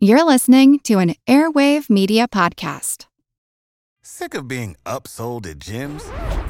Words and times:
You're 0.00 0.22
listening 0.22 0.78
to 0.84 1.00
an 1.00 1.16
Airwave 1.26 1.90
Media 1.90 2.28
Podcast. 2.28 3.06
Sick 4.00 4.32
of 4.32 4.46
being 4.46 4.76
upsold 4.86 5.44
at 5.44 5.58
gyms? 5.58 6.04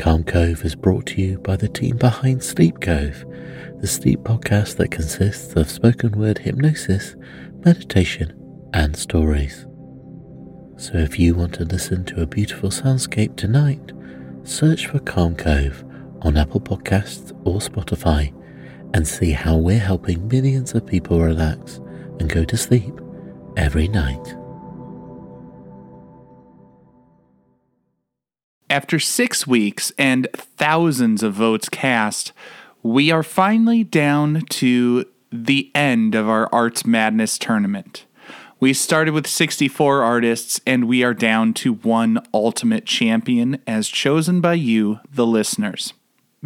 Calm 0.00 0.24
Cove 0.24 0.64
is 0.64 0.74
brought 0.74 1.04
to 1.08 1.20
you 1.20 1.36
by 1.40 1.56
the 1.56 1.68
team 1.68 1.98
behind 1.98 2.42
Sleep 2.42 2.80
Cove, 2.80 3.22
the 3.82 3.86
sleep 3.86 4.20
podcast 4.20 4.78
that 4.78 4.90
consists 4.90 5.54
of 5.56 5.70
spoken 5.70 6.12
word 6.12 6.38
hypnosis, 6.38 7.16
meditation, 7.66 8.32
and 8.72 8.96
stories. 8.96 9.66
So 10.78 10.94
if 10.94 11.18
you 11.18 11.34
want 11.34 11.52
to 11.56 11.66
listen 11.66 12.06
to 12.06 12.22
a 12.22 12.26
beautiful 12.26 12.70
soundscape 12.70 13.36
tonight, 13.36 13.92
search 14.44 14.86
for 14.86 15.00
Calm 15.00 15.36
Cove 15.36 15.84
on 16.22 16.38
Apple 16.38 16.62
Podcasts 16.62 17.38
or 17.44 17.58
Spotify 17.58 18.32
and 18.94 19.06
see 19.06 19.32
how 19.32 19.58
we're 19.58 19.78
helping 19.78 20.26
millions 20.28 20.72
of 20.72 20.86
people 20.86 21.20
relax 21.20 21.76
and 22.18 22.30
go 22.30 22.42
to 22.46 22.56
sleep 22.56 22.98
every 23.58 23.86
night. 23.86 24.34
After 28.70 29.00
six 29.00 29.48
weeks 29.48 29.92
and 29.98 30.28
thousands 30.32 31.24
of 31.24 31.34
votes 31.34 31.68
cast, 31.68 32.32
we 32.84 33.10
are 33.10 33.24
finally 33.24 33.82
down 33.82 34.42
to 34.50 35.06
the 35.32 35.72
end 35.74 36.14
of 36.14 36.28
our 36.28 36.48
Arts 36.52 36.86
Madness 36.86 37.36
tournament. 37.36 38.06
We 38.60 38.72
started 38.72 39.12
with 39.12 39.26
64 39.26 40.04
artists, 40.04 40.60
and 40.68 40.84
we 40.84 41.02
are 41.02 41.14
down 41.14 41.52
to 41.54 41.74
one 41.74 42.24
ultimate 42.32 42.86
champion 42.86 43.60
as 43.66 43.88
chosen 43.88 44.40
by 44.40 44.54
you, 44.54 45.00
the 45.12 45.26
listeners. 45.26 45.92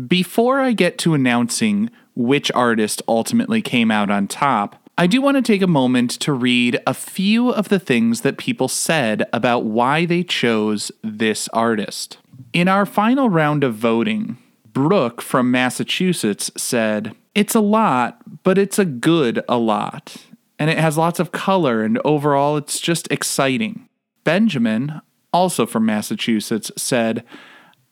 Before 0.09 0.61
I 0.61 0.72
get 0.72 0.97
to 1.00 1.12
announcing 1.12 1.91
which 2.14 2.50
artist 2.53 3.03
ultimately 3.06 3.61
came 3.61 3.91
out 3.91 4.11
on 4.11 4.28
top, 4.28 4.83
I 4.97 5.09
do 5.09 5.20
want 5.20 5.37
to 5.37 5.42
take 5.42 5.61
a 5.61 5.67
moment 5.67 6.12
to 6.20 6.33
read 6.33 6.78
a 6.87 6.95
few 6.95 7.50
of 7.50 7.69
the 7.69 7.81
things 7.81 8.20
that 8.20 8.39
people 8.39 8.69
said 8.69 9.27
about 9.33 9.64
why 9.64 10.06
they 10.06 10.23
chose 10.23 10.92
this 11.03 11.48
artist. 11.48 12.19
In 12.53 12.69
our 12.69 12.87
final 12.87 13.28
round 13.28 13.65
of 13.65 13.75
voting, 13.75 14.39
Brooke 14.72 15.20
from 15.20 15.50
Massachusetts 15.50 16.53
said, 16.56 17.17
It's 17.34 17.56
a 17.56 17.61
lot, 17.61 18.20
but 18.45 18.56
it's 18.56 18.78
a 18.78 18.84
good 18.84 19.42
a 19.48 19.59
lot. 19.59 20.17
And 20.61 20.70
it 20.70 20.78
has 20.78 20.97
lots 20.97 21.19
of 21.19 21.33
color, 21.33 21.83
and 21.83 22.00
overall, 22.05 22.56
it's 22.56 22.78
just 22.78 23.10
exciting. 23.10 23.88
Benjamin, 24.22 25.00
also 25.33 25.66
from 25.66 25.84
Massachusetts, 25.84 26.71
said, 26.77 27.25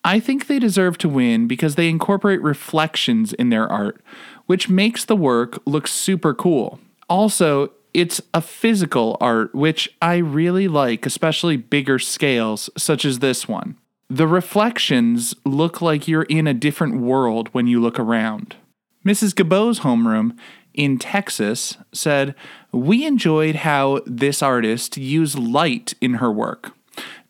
I 0.05 0.21
think 0.21 0.47
they 0.47 0.61
deserve 0.61 0.99
to 0.99 1.09
win 1.09 1.49
because 1.49 1.75
they 1.75 1.89
incorporate 1.89 2.43
reflections 2.43 3.33
in 3.33 3.49
their 3.49 3.69
art, 3.69 4.01
which 4.47 4.69
makes 4.69 5.05
the 5.05 5.17
work 5.17 5.61
look 5.67 5.89
super 5.89 6.33
cool. 6.33 6.79
Also, 7.13 7.71
it's 7.93 8.23
a 8.33 8.41
physical 8.41 9.19
art, 9.21 9.55
which 9.55 9.95
I 10.01 10.17
really 10.17 10.67
like, 10.67 11.05
especially 11.05 11.59
bigger 11.59 11.99
scales, 11.99 12.71
such 12.79 13.05
as 13.05 13.19
this 13.19 13.47
one. 13.47 13.77
The 14.09 14.27
reflections 14.27 15.35
look 15.45 15.83
like 15.83 16.09
you're 16.09 16.23
in 16.23 16.47
a 16.47 16.55
different 16.55 17.03
world 17.03 17.51
when 17.53 17.67
you 17.67 17.83
look 17.83 17.99
around. 17.99 18.57
Mrs. 19.05 19.35
Gabot's 19.35 19.81
homeroom 19.81 20.39
in 20.73 20.97
Texas 20.97 21.77
said, 21.93 22.35
We 22.73 23.05
enjoyed 23.05 23.57
how 23.57 24.01
this 24.07 24.43
artist 24.43 24.97
used 24.97 25.39
light 25.39 25.93
in 26.01 26.15
her 26.15 26.33
work. 26.33 26.73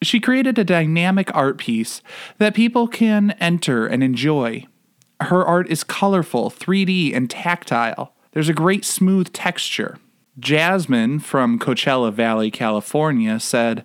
She 0.00 0.20
created 0.20 0.60
a 0.60 0.64
dynamic 0.64 1.28
art 1.34 1.58
piece 1.58 2.02
that 2.38 2.54
people 2.54 2.86
can 2.86 3.32
enter 3.40 3.88
and 3.88 4.04
enjoy. 4.04 4.64
Her 5.20 5.44
art 5.44 5.68
is 5.68 5.82
colorful, 5.82 6.52
3D, 6.52 7.16
and 7.16 7.28
tactile. 7.28 8.11
There's 8.32 8.48
a 8.48 8.54
great 8.54 8.84
smooth 8.84 9.32
texture. 9.32 9.98
Jasmine 10.38 11.20
from 11.20 11.58
Coachella 11.58 12.12
Valley, 12.12 12.50
California 12.50 13.38
said, 13.38 13.84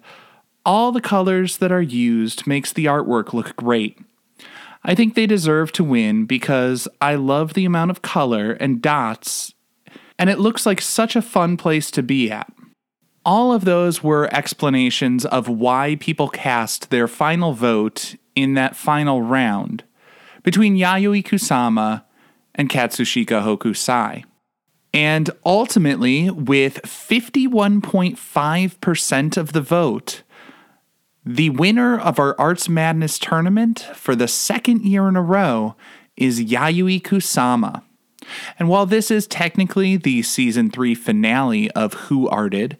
All 0.66 0.92
the 0.92 1.02
colors 1.02 1.58
that 1.58 1.72
are 1.72 1.82
used 1.82 2.48
makes 2.48 2.72
the 2.72 2.86
artwork 2.86 3.34
look 3.34 3.56
great. 3.58 4.00
I 4.84 4.96
think 4.96 5.16
they 5.16 5.28
deserve 5.28 5.74
to 5.74 5.84
win 5.84 6.26
because 6.26 6.88
I 7.02 7.16
love 7.16 7.54
the 7.54 7.66
amount 7.66 7.92
of 7.92 8.02
color 8.02 8.54
and 8.54 8.82
dots, 8.82 9.54
and 10.18 10.30
it 10.30 10.40
looks 10.40 10.66
like 10.66 10.80
such 10.80 11.18
a 11.18 11.22
fun 11.22 11.58
place 11.58 11.92
to 11.92 12.02
be 12.02 12.32
at. 12.32 12.52
All 13.26 13.52
of 13.52 13.66
those 13.66 14.02
were 14.02 14.34
explanations 14.34 15.26
of 15.26 15.50
why 15.50 15.98
people 16.00 16.30
cast 16.30 16.90
their 16.90 17.10
final 17.10 17.52
vote 17.52 18.16
in 18.36 18.54
that 18.54 18.78
final 18.78 19.22
round 19.22 19.84
between 20.44 20.78
Yayoi 20.78 21.22
Kusama 21.22 22.06
and 22.56 22.70
Katsushika 22.70 23.44
Hokusai. 23.44 24.24
And 24.94 25.30
ultimately, 25.46 26.30
with 26.30 26.82
51.5% 26.84 29.38
of 29.38 29.54
the 29.54 29.62
vote, 29.62 30.24
the 31.26 31.50
winner 31.52 31.98
of 32.00 32.20
our 32.20 32.40
Arts 32.40 32.70
Madness 32.70 33.20
tournament 33.20 33.82
for 33.94 34.16
the 34.16 34.30
second 34.30 34.84
year 34.84 35.10
in 35.10 35.18
a 35.18 35.22
row 35.22 35.76
is 36.16 36.42
Yayoi 36.42 37.02
Kusama. 37.02 37.84
And 38.58 38.70
while 38.70 38.86
this 38.86 39.12
is 39.12 39.28
technically 39.28 39.98
the 39.98 40.22
season 40.22 40.72
three 40.72 40.96
finale 40.96 41.70
of 41.72 41.94
Who 41.94 42.30
Arted, 42.30 42.78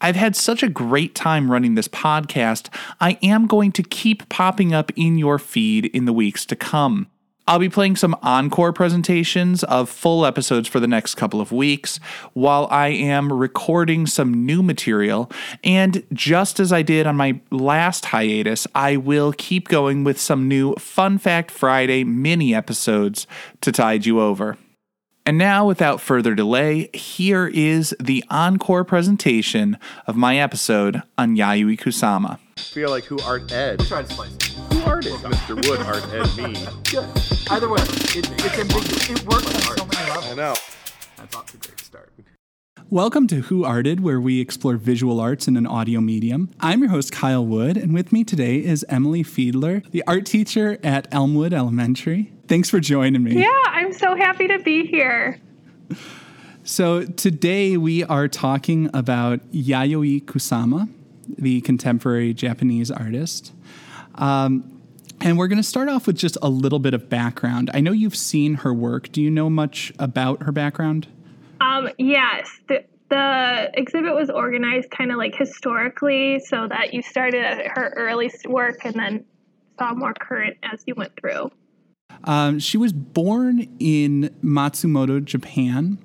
I've 0.00 0.16
had 0.16 0.36
such 0.36 0.62
a 0.62 0.68
great 0.68 1.14
time 1.14 1.50
running 1.50 1.74
this 1.74 1.88
podcast, 1.88 2.68
I 3.00 3.18
am 3.22 3.46
going 3.46 3.72
to 3.72 3.82
keep 3.82 4.28
popping 4.28 4.72
up 4.72 4.90
in 4.96 5.18
your 5.18 5.38
feed 5.38 5.86
in 5.86 6.06
the 6.06 6.12
weeks 6.12 6.46
to 6.46 6.56
come. 6.56 7.08
I'll 7.50 7.58
be 7.58 7.68
playing 7.68 7.96
some 7.96 8.16
encore 8.22 8.72
presentations 8.72 9.64
of 9.64 9.90
full 9.90 10.24
episodes 10.24 10.68
for 10.68 10.78
the 10.78 10.86
next 10.86 11.16
couple 11.16 11.40
of 11.40 11.50
weeks 11.50 11.98
while 12.32 12.68
I 12.70 12.90
am 12.90 13.32
recording 13.32 14.06
some 14.06 14.46
new 14.46 14.62
material. 14.62 15.28
And 15.64 16.06
just 16.12 16.60
as 16.60 16.72
I 16.72 16.82
did 16.82 17.08
on 17.08 17.16
my 17.16 17.40
last 17.50 18.04
hiatus, 18.04 18.68
I 18.72 18.98
will 18.98 19.32
keep 19.32 19.66
going 19.66 20.04
with 20.04 20.20
some 20.20 20.46
new 20.46 20.74
Fun 20.74 21.18
Fact 21.18 21.50
Friday 21.50 22.04
mini 22.04 22.54
episodes 22.54 23.26
to 23.62 23.72
tide 23.72 24.06
you 24.06 24.20
over. 24.20 24.56
And 25.30 25.38
now, 25.38 25.64
without 25.64 26.00
further 26.00 26.34
delay, 26.34 26.90
here 26.92 27.46
is 27.46 27.94
the 28.00 28.24
encore 28.30 28.82
presentation 28.82 29.78
of 30.08 30.16
my 30.16 30.38
episode 30.38 31.04
on 31.16 31.36
Yayoi 31.36 31.78
Kusama. 31.78 32.40
I 32.56 32.60
feel 32.60 32.90
like 32.90 33.04
who 33.04 33.16
art 33.20 33.52
ed. 33.52 33.78
Try 33.86 34.02
to 34.02 34.12
slice 34.12 34.34
it. 34.34 34.42
Who 34.72 34.80
art 34.80 35.06
ed? 35.06 35.12
Mr. 35.12 35.54
Wood 35.68 35.82
art 35.82 36.04
ed 36.12 36.36
me. 36.36 36.66
Good. 36.90 37.08
Either 37.48 37.68
way, 37.68 37.80
it, 37.80 38.28
it's 38.28 38.58
ambiguous. 38.58 39.08
It 39.08 39.24
works 39.24 39.46
on 39.46 39.76
so 39.78 39.86
many 39.86 40.10
levels. 40.10 40.26
I 40.26 40.34
know. 40.34 40.54
That's 41.16 41.36
off 41.36 41.46
to 41.46 41.56
a 41.56 41.60
great 41.60 41.78
start. 41.78 41.79
Welcome 42.92 43.28
to 43.28 43.42
Who 43.42 43.64
Arted, 43.64 44.00
where 44.00 44.20
we 44.20 44.40
explore 44.40 44.76
visual 44.76 45.20
arts 45.20 45.46
in 45.46 45.56
an 45.56 45.64
audio 45.64 46.00
medium. 46.00 46.50
I'm 46.58 46.80
your 46.80 46.88
host, 46.88 47.12
Kyle 47.12 47.46
Wood, 47.46 47.76
and 47.76 47.94
with 47.94 48.10
me 48.10 48.24
today 48.24 48.56
is 48.56 48.84
Emily 48.88 49.22
Fiedler, 49.22 49.88
the 49.92 50.02
art 50.08 50.26
teacher 50.26 50.76
at 50.82 51.06
Elmwood 51.14 51.52
Elementary. 51.52 52.32
Thanks 52.48 52.68
for 52.68 52.80
joining 52.80 53.22
me. 53.22 53.40
Yeah, 53.40 53.62
I'm 53.66 53.92
so 53.92 54.16
happy 54.16 54.48
to 54.48 54.58
be 54.58 54.86
here. 54.88 55.38
So, 56.64 57.04
today 57.04 57.76
we 57.76 58.02
are 58.02 58.26
talking 58.26 58.90
about 58.92 59.38
Yayoi 59.52 60.24
Kusama, 60.24 60.88
the 61.28 61.60
contemporary 61.60 62.34
Japanese 62.34 62.90
artist. 62.90 63.52
Um, 64.16 64.82
and 65.20 65.38
we're 65.38 65.46
going 65.46 65.58
to 65.58 65.62
start 65.62 65.88
off 65.88 66.08
with 66.08 66.16
just 66.16 66.36
a 66.42 66.48
little 66.48 66.80
bit 66.80 66.94
of 66.94 67.08
background. 67.08 67.70
I 67.72 67.78
know 67.82 67.92
you've 67.92 68.16
seen 68.16 68.54
her 68.54 68.74
work. 68.74 69.12
Do 69.12 69.22
you 69.22 69.30
know 69.30 69.48
much 69.48 69.92
about 70.00 70.42
her 70.42 70.50
background? 70.50 71.06
Um, 71.60 71.90
yes, 71.98 72.48
the, 72.68 72.84
the 73.10 73.70
exhibit 73.74 74.14
was 74.14 74.30
organized 74.30 74.90
kind 74.90 75.12
of 75.12 75.18
like 75.18 75.34
historically 75.34 76.40
so 76.40 76.68
that 76.68 76.94
you 76.94 77.02
started 77.02 77.44
at 77.44 77.66
her 77.76 77.92
earliest 77.96 78.46
work 78.46 78.84
and 78.84 78.94
then 78.94 79.24
saw 79.78 79.94
more 79.94 80.14
current 80.14 80.56
as 80.62 80.82
you 80.86 80.94
went 80.94 81.12
through. 81.20 81.50
Um, 82.24 82.58
she 82.58 82.76
was 82.76 82.92
born 82.92 83.68
in 83.78 84.34
Matsumoto, 84.42 85.24
Japan. 85.24 85.98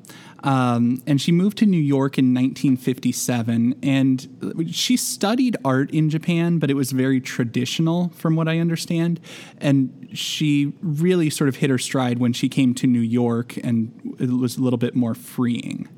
Um, 0.46 1.02
and 1.08 1.20
she 1.20 1.32
moved 1.32 1.58
to 1.58 1.66
New 1.66 1.82
York 1.82 2.18
in 2.18 2.34
1957. 2.34 3.76
And 3.82 4.72
she 4.72 4.96
studied 4.96 5.58
art 5.66 5.92
in 5.92 6.10
Japan, 6.10 6.60
but 6.60 6.70
it 6.70 6.76
was 6.76 6.92
very 6.92 7.20
traditional, 7.20 8.10
from 8.10 8.36
what 8.36 8.48
I 8.48 8.60
understand. 8.60 9.20
And 9.58 10.08
she 10.14 10.74
really 10.82 11.30
sort 11.30 11.48
of 11.48 11.58
hit 11.58 11.70
her 11.70 11.80
stride 11.80 12.20
when 12.20 12.32
she 12.32 12.48
came 12.48 12.74
to 12.76 12.88
New 12.88 13.00
York, 13.00 13.58
and 13.58 14.16
it 14.20 14.30
was 14.30 14.58
a 14.58 14.62
little 14.62 14.78
bit 14.78 14.96
more 14.96 15.16
freeing. 15.16 15.90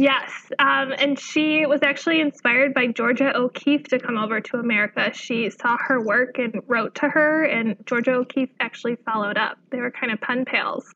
Yes, 0.00 0.30
um, 0.58 0.94
and 0.98 1.18
she 1.18 1.66
was 1.66 1.80
actually 1.82 2.22
inspired 2.22 2.72
by 2.72 2.86
Georgia 2.86 3.36
O'Keeffe 3.36 3.86
to 3.88 3.98
come 3.98 4.16
over 4.16 4.40
to 4.40 4.56
America. 4.56 5.12
She 5.12 5.50
saw 5.50 5.76
her 5.78 6.00
work 6.00 6.38
and 6.38 6.62
wrote 6.68 6.94
to 6.96 7.08
her, 7.10 7.44
and 7.44 7.76
Georgia 7.84 8.12
O'Keeffe 8.12 8.48
actually 8.60 8.96
followed 9.04 9.36
up. 9.36 9.58
They 9.68 9.78
were 9.78 9.90
kind 9.90 10.10
of 10.10 10.18
pen 10.18 10.46
pals. 10.46 10.90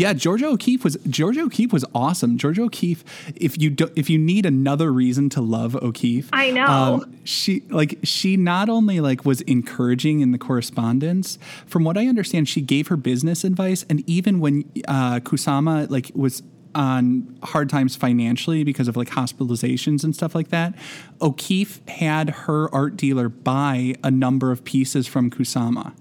Yeah, 0.00 0.14
Georgia 0.14 0.46
O'Keeffe 0.46 0.82
was 0.82 0.96
Georgia 1.10 1.42
O'Keeffe 1.42 1.74
was 1.74 1.84
awesome. 1.94 2.38
Georgia 2.38 2.62
O'Keeffe, 2.62 3.04
if 3.36 3.60
you 3.60 3.68
do, 3.68 3.90
if 3.96 4.08
you 4.08 4.18
need 4.18 4.46
another 4.46 4.90
reason 4.90 5.28
to 5.28 5.42
love 5.42 5.76
O'Keeffe, 5.76 6.30
I 6.32 6.52
know 6.52 6.64
um, 6.64 7.18
she 7.24 7.60
like 7.68 7.98
she 8.02 8.38
not 8.38 8.70
only 8.70 9.00
like 9.00 9.26
was 9.26 9.42
encouraging 9.42 10.20
in 10.20 10.32
the 10.32 10.38
correspondence. 10.38 11.38
From 11.66 11.84
what 11.84 11.98
I 11.98 12.06
understand, 12.06 12.48
she 12.48 12.62
gave 12.62 12.88
her 12.88 12.96
business 12.96 13.44
advice, 13.44 13.84
and 13.90 14.02
even 14.08 14.40
when 14.40 14.64
uh, 14.88 15.20
Kusama 15.20 15.90
like 15.90 16.10
was 16.14 16.42
on 16.74 17.38
hard 17.42 17.68
times 17.68 17.94
financially 17.94 18.64
because 18.64 18.88
of 18.88 18.96
like 18.96 19.08
hospitalizations 19.08 20.02
and 20.02 20.14
stuff 20.14 20.34
like 20.34 20.48
that, 20.48 20.74
O'Keeffe 21.20 21.86
had 21.88 22.30
her 22.30 22.74
art 22.74 22.96
dealer 22.96 23.28
buy 23.28 23.96
a 24.02 24.10
number 24.10 24.50
of 24.50 24.64
pieces 24.64 25.06
from 25.06 25.28
Kusama. 25.28 25.92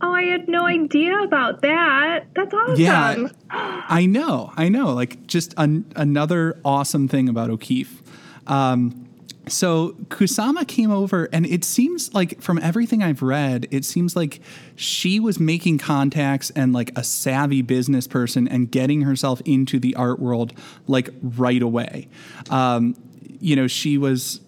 Oh, 0.00 0.12
I 0.12 0.22
had 0.22 0.48
no 0.48 0.66
idea 0.66 1.18
about 1.22 1.62
that. 1.62 2.26
That's 2.34 2.54
awesome. 2.54 2.76
Yeah, 2.76 3.28
I 3.50 4.06
know. 4.06 4.52
I 4.56 4.68
know. 4.68 4.92
Like 4.92 5.26
just 5.26 5.54
an, 5.56 5.90
another 5.96 6.60
awesome 6.64 7.08
thing 7.08 7.28
about 7.28 7.50
O'Keeffe. 7.50 8.02
Um, 8.46 9.08
so 9.48 9.90
Kusama 10.08 10.66
came 10.66 10.90
over, 10.90 11.28
and 11.32 11.46
it 11.46 11.64
seems 11.64 12.12
like 12.14 12.40
from 12.40 12.58
everything 12.58 13.02
I've 13.02 13.22
read, 13.22 13.66
it 13.70 13.84
seems 13.84 14.14
like 14.14 14.40
she 14.76 15.18
was 15.20 15.40
making 15.40 15.78
contacts 15.78 16.50
and 16.50 16.72
like 16.72 16.96
a 16.96 17.02
savvy 17.02 17.62
business 17.62 18.06
person 18.06 18.46
and 18.46 18.70
getting 18.70 19.02
herself 19.02 19.40
into 19.44 19.80
the 19.80 19.94
art 19.96 20.20
world 20.20 20.52
like 20.86 21.10
right 21.22 21.62
away. 21.62 22.08
Um, 22.50 22.94
you 23.40 23.56
know, 23.56 23.66
she 23.66 23.98
was 23.98 24.40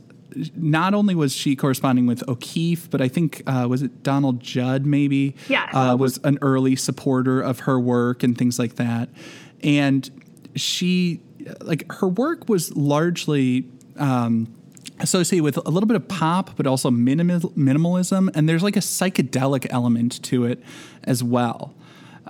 not 0.57 0.95
only 0.95 1.15
was 1.15 1.35
she 1.35 1.57
corresponding 1.57 2.07
with 2.07 2.27
O'Keeffe, 2.29 2.89
but 2.91 3.01
I 3.01 3.09
think 3.09 3.43
uh, 3.47 3.67
was 3.69 3.83
it 3.83 4.03
Donald 4.03 4.41
Judd 4.41 4.87
maybe 4.87 5.35
Yeah. 5.49 5.69
uh, 5.73 5.97
was 5.97 6.19
an 6.25 6.39
early 6.43 6.77
supporter 6.77 7.41
of 7.41 7.61
her 7.61 7.79
work 7.81 8.23
and 8.23 8.37
things 8.37 8.59
like 8.59 8.77
that, 8.77 9.09
and 9.63 10.09
she 10.57 11.21
like 11.61 11.91
her 11.93 12.09
work 12.09 12.49
was 12.49 12.75
largely. 12.77 13.67
Um, 13.97 14.55
associated 15.03 15.43
with 15.43 15.57
a 15.57 15.71
little 15.71 15.87
bit 15.87 15.97
of 15.97 16.07
pop, 16.09 16.51
but 16.57 16.67
also 16.67 16.91
minimal, 16.91 17.41
minimalism, 17.57 18.29
and 18.35 18.47
there's 18.47 18.63
like 18.63 18.77
a 18.77 18.81
psychedelic 18.81 19.67
element 19.71 20.23
to 20.23 20.45
it 20.45 20.63
as 21.05 21.25
well. 21.25 21.73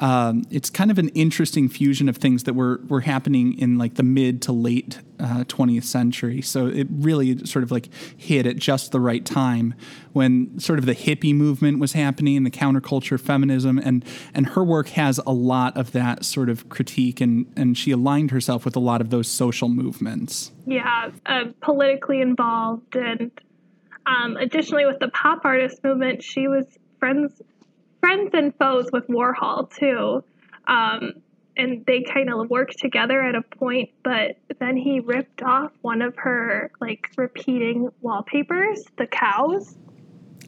Um, 0.00 0.44
it's 0.50 0.70
kind 0.70 0.90
of 0.90 0.98
an 0.98 1.10
interesting 1.10 1.68
fusion 1.68 2.08
of 2.08 2.16
things 2.16 2.44
that 2.44 2.54
were 2.54 2.80
were 2.88 3.02
happening 3.02 3.58
in 3.58 3.76
like 3.76 3.94
the 3.94 4.02
mid 4.02 4.40
to 4.42 4.52
late 4.52 4.98
uh, 5.18 5.44
20th 5.44 5.84
century. 5.84 6.40
So 6.40 6.66
it 6.66 6.86
really 6.90 7.44
sort 7.44 7.62
of 7.62 7.70
like 7.70 7.90
hit 8.16 8.46
at 8.46 8.56
just 8.56 8.92
the 8.92 9.00
right 9.00 9.24
time 9.24 9.74
when 10.14 10.58
sort 10.58 10.78
of 10.78 10.86
the 10.86 10.94
hippie 10.94 11.34
movement 11.34 11.80
was 11.80 11.92
happening, 11.92 12.42
the 12.44 12.50
counterculture, 12.50 13.20
feminism, 13.20 13.78
and 13.78 14.02
and 14.32 14.46
her 14.48 14.64
work 14.64 14.88
has 14.88 15.18
a 15.26 15.32
lot 15.32 15.76
of 15.76 15.92
that 15.92 16.24
sort 16.24 16.48
of 16.48 16.70
critique, 16.70 17.20
and 17.20 17.52
and 17.54 17.76
she 17.76 17.90
aligned 17.90 18.30
herself 18.30 18.64
with 18.64 18.76
a 18.76 18.80
lot 18.80 19.02
of 19.02 19.10
those 19.10 19.28
social 19.28 19.68
movements. 19.68 20.50
Yeah, 20.66 21.10
uh, 21.26 21.44
politically 21.60 22.22
involved, 22.22 22.96
and 22.96 23.30
um, 24.06 24.38
additionally 24.38 24.86
with 24.86 24.98
the 24.98 25.08
pop 25.08 25.44
artist 25.44 25.84
movement, 25.84 26.22
she 26.22 26.48
was 26.48 26.64
friends 26.98 27.42
friends 28.00 28.30
and 28.34 28.54
foes 28.56 28.88
with 28.92 29.06
Warhol 29.08 29.70
too. 29.74 30.24
Um, 30.66 31.14
and 31.56 31.84
they 31.86 32.02
kind 32.02 32.32
of 32.32 32.48
worked 32.48 32.78
together 32.78 33.20
at 33.22 33.34
a 33.34 33.42
point, 33.42 33.90
but 34.02 34.38
then 34.60 34.76
he 34.76 35.00
ripped 35.00 35.42
off 35.42 35.72
one 35.82 36.00
of 36.00 36.14
her 36.16 36.70
like 36.80 37.10
repeating 37.16 37.90
wallpapers, 38.00 38.84
the 38.96 39.06
cows. 39.06 39.76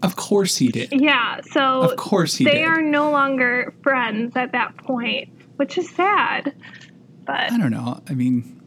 Of 0.02 0.16
course 0.16 0.56
he 0.56 0.69
did. 0.69 0.88
Yeah, 0.93 1.40
so 1.43 1.82
Of 1.82 1.96
course 1.96 2.34
he 2.37 2.44
they 2.44 2.52
did. 2.60 2.64
are 2.66 2.81
no 2.82 3.10
longer 3.10 3.75
friends 3.82 4.37
at 4.37 4.52
that 4.52 4.76
point, 4.78 5.28
which 5.56 5.76
is 5.76 5.88
sad. 5.90 6.54
But 7.25 7.52
I 7.52 7.58
don't 7.58 7.70
know. 7.70 8.00
I 8.08 8.14
mean, 8.14 8.62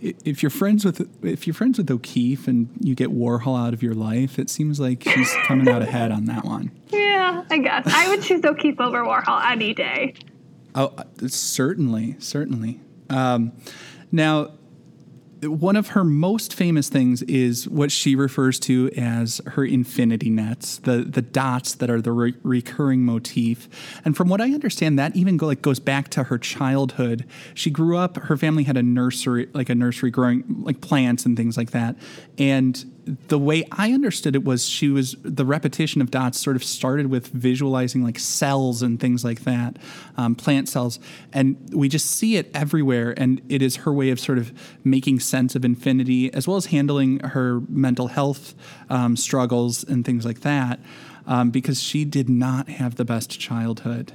if 0.00 0.42
you're 0.42 0.50
friends 0.50 0.84
with 0.84 1.08
if 1.24 1.46
you're 1.46 1.54
friends 1.54 1.78
with 1.78 1.90
O'Keeffe 1.90 2.46
and 2.46 2.68
you 2.80 2.94
get 2.94 3.10
Warhol 3.10 3.58
out 3.58 3.74
of 3.74 3.82
your 3.82 3.94
life, 3.94 4.38
it 4.38 4.50
seems 4.50 4.78
like 4.78 5.02
he's 5.02 5.32
coming 5.46 5.68
out 5.68 5.82
ahead 5.82 6.12
on 6.12 6.26
that 6.26 6.44
one. 6.44 6.70
yeah, 6.88 7.44
I 7.50 7.58
guess 7.58 7.86
I 7.86 8.08
would 8.08 8.22
choose 8.22 8.44
O'Keeffe 8.44 8.80
over 8.80 9.02
Warhol 9.04 9.44
any 9.50 9.74
day. 9.74 10.14
Oh, 10.74 10.92
uh, 10.96 11.04
certainly, 11.26 12.16
certainly. 12.18 12.80
Um, 13.10 13.52
now, 14.12 14.52
one 15.42 15.76
of 15.76 15.88
her 15.88 16.04
most 16.04 16.54
famous 16.54 16.88
things 16.88 17.22
is 17.22 17.68
what 17.68 17.92
she 17.92 18.16
refers 18.16 18.58
to 18.60 18.90
as 18.96 19.40
her 19.46 19.64
infinity 19.64 20.30
nets, 20.30 20.78
the 20.78 20.98
the 20.98 21.22
dots 21.22 21.74
that 21.76 21.90
are 21.90 22.00
the 22.00 22.12
re- 22.12 22.34
recurring 22.42 23.04
motif. 23.04 23.68
And 24.04 24.16
from 24.16 24.28
what 24.28 24.40
I 24.40 24.46
understand, 24.46 24.98
that 24.98 25.14
even 25.14 25.36
go, 25.36 25.46
like 25.46 25.62
goes 25.62 25.78
back 25.78 26.08
to 26.10 26.24
her 26.24 26.38
childhood. 26.38 27.24
She 27.54 27.70
grew 27.70 27.96
up. 27.96 28.16
Her 28.16 28.36
family 28.36 28.64
had 28.64 28.76
a 28.76 28.82
nursery, 28.82 29.48
like 29.52 29.68
a 29.68 29.74
nursery 29.74 30.10
growing 30.10 30.44
like 30.62 30.80
plants 30.80 31.24
and 31.24 31.36
things 31.36 31.56
like 31.56 31.70
that. 31.70 31.96
And 32.36 32.84
the 33.28 33.38
way 33.38 33.64
I 33.72 33.92
understood 33.92 34.34
it 34.34 34.44
was 34.44 34.66
she 34.66 34.88
was 34.88 35.16
the 35.22 35.44
repetition 35.44 36.02
of 36.02 36.10
dots 36.10 36.38
sort 36.38 36.56
of 36.56 36.64
started 36.64 37.06
with 37.06 37.28
visualizing 37.28 38.04
like 38.04 38.18
cells 38.18 38.82
and 38.82 39.00
things 39.00 39.24
like 39.24 39.44
that, 39.44 39.78
um, 40.16 40.34
plant 40.34 40.68
cells, 40.68 41.00
and 41.32 41.56
we 41.72 41.88
just 41.88 42.06
see 42.06 42.36
it 42.36 42.50
everywhere. 42.54 43.14
And 43.16 43.40
it 43.48 43.62
is 43.62 43.76
her 43.76 43.92
way 43.92 44.10
of 44.10 44.20
sort 44.20 44.38
of 44.38 44.52
making 44.84 45.20
sense 45.20 45.54
of 45.54 45.64
infinity, 45.64 46.32
as 46.34 46.46
well 46.46 46.56
as 46.56 46.66
handling 46.66 47.20
her 47.20 47.60
mental 47.68 48.08
health 48.08 48.54
um, 48.90 49.16
struggles 49.16 49.84
and 49.84 50.04
things 50.04 50.24
like 50.24 50.40
that, 50.40 50.80
um, 51.26 51.50
because 51.50 51.82
she 51.82 52.04
did 52.04 52.28
not 52.28 52.68
have 52.68 52.96
the 52.96 53.04
best 53.04 53.38
childhood. 53.40 54.12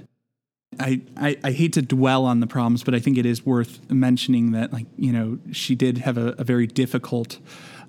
I, 0.79 1.01
I, 1.15 1.37
I 1.43 1.51
hate 1.51 1.73
to 1.73 1.81
dwell 1.83 2.25
on 2.25 2.39
the 2.39 2.47
problems, 2.47 2.83
but 2.83 2.95
I 2.95 2.99
think 2.99 3.17
it 3.17 3.25
is 3.25 3.45
worth 3.45 3.91
mentioning 3.91 4.53
that, 4.53 4.73
like, 4.73 4.87
you 4.97 5.11
know, 5.11 5.37
she 5.51 5.75
did 5.75 5.99
have 5.99 6.17
a, 6.17 6.29
a 6.39 6.43
very 6.43 6.65
difficult 6.65 7.37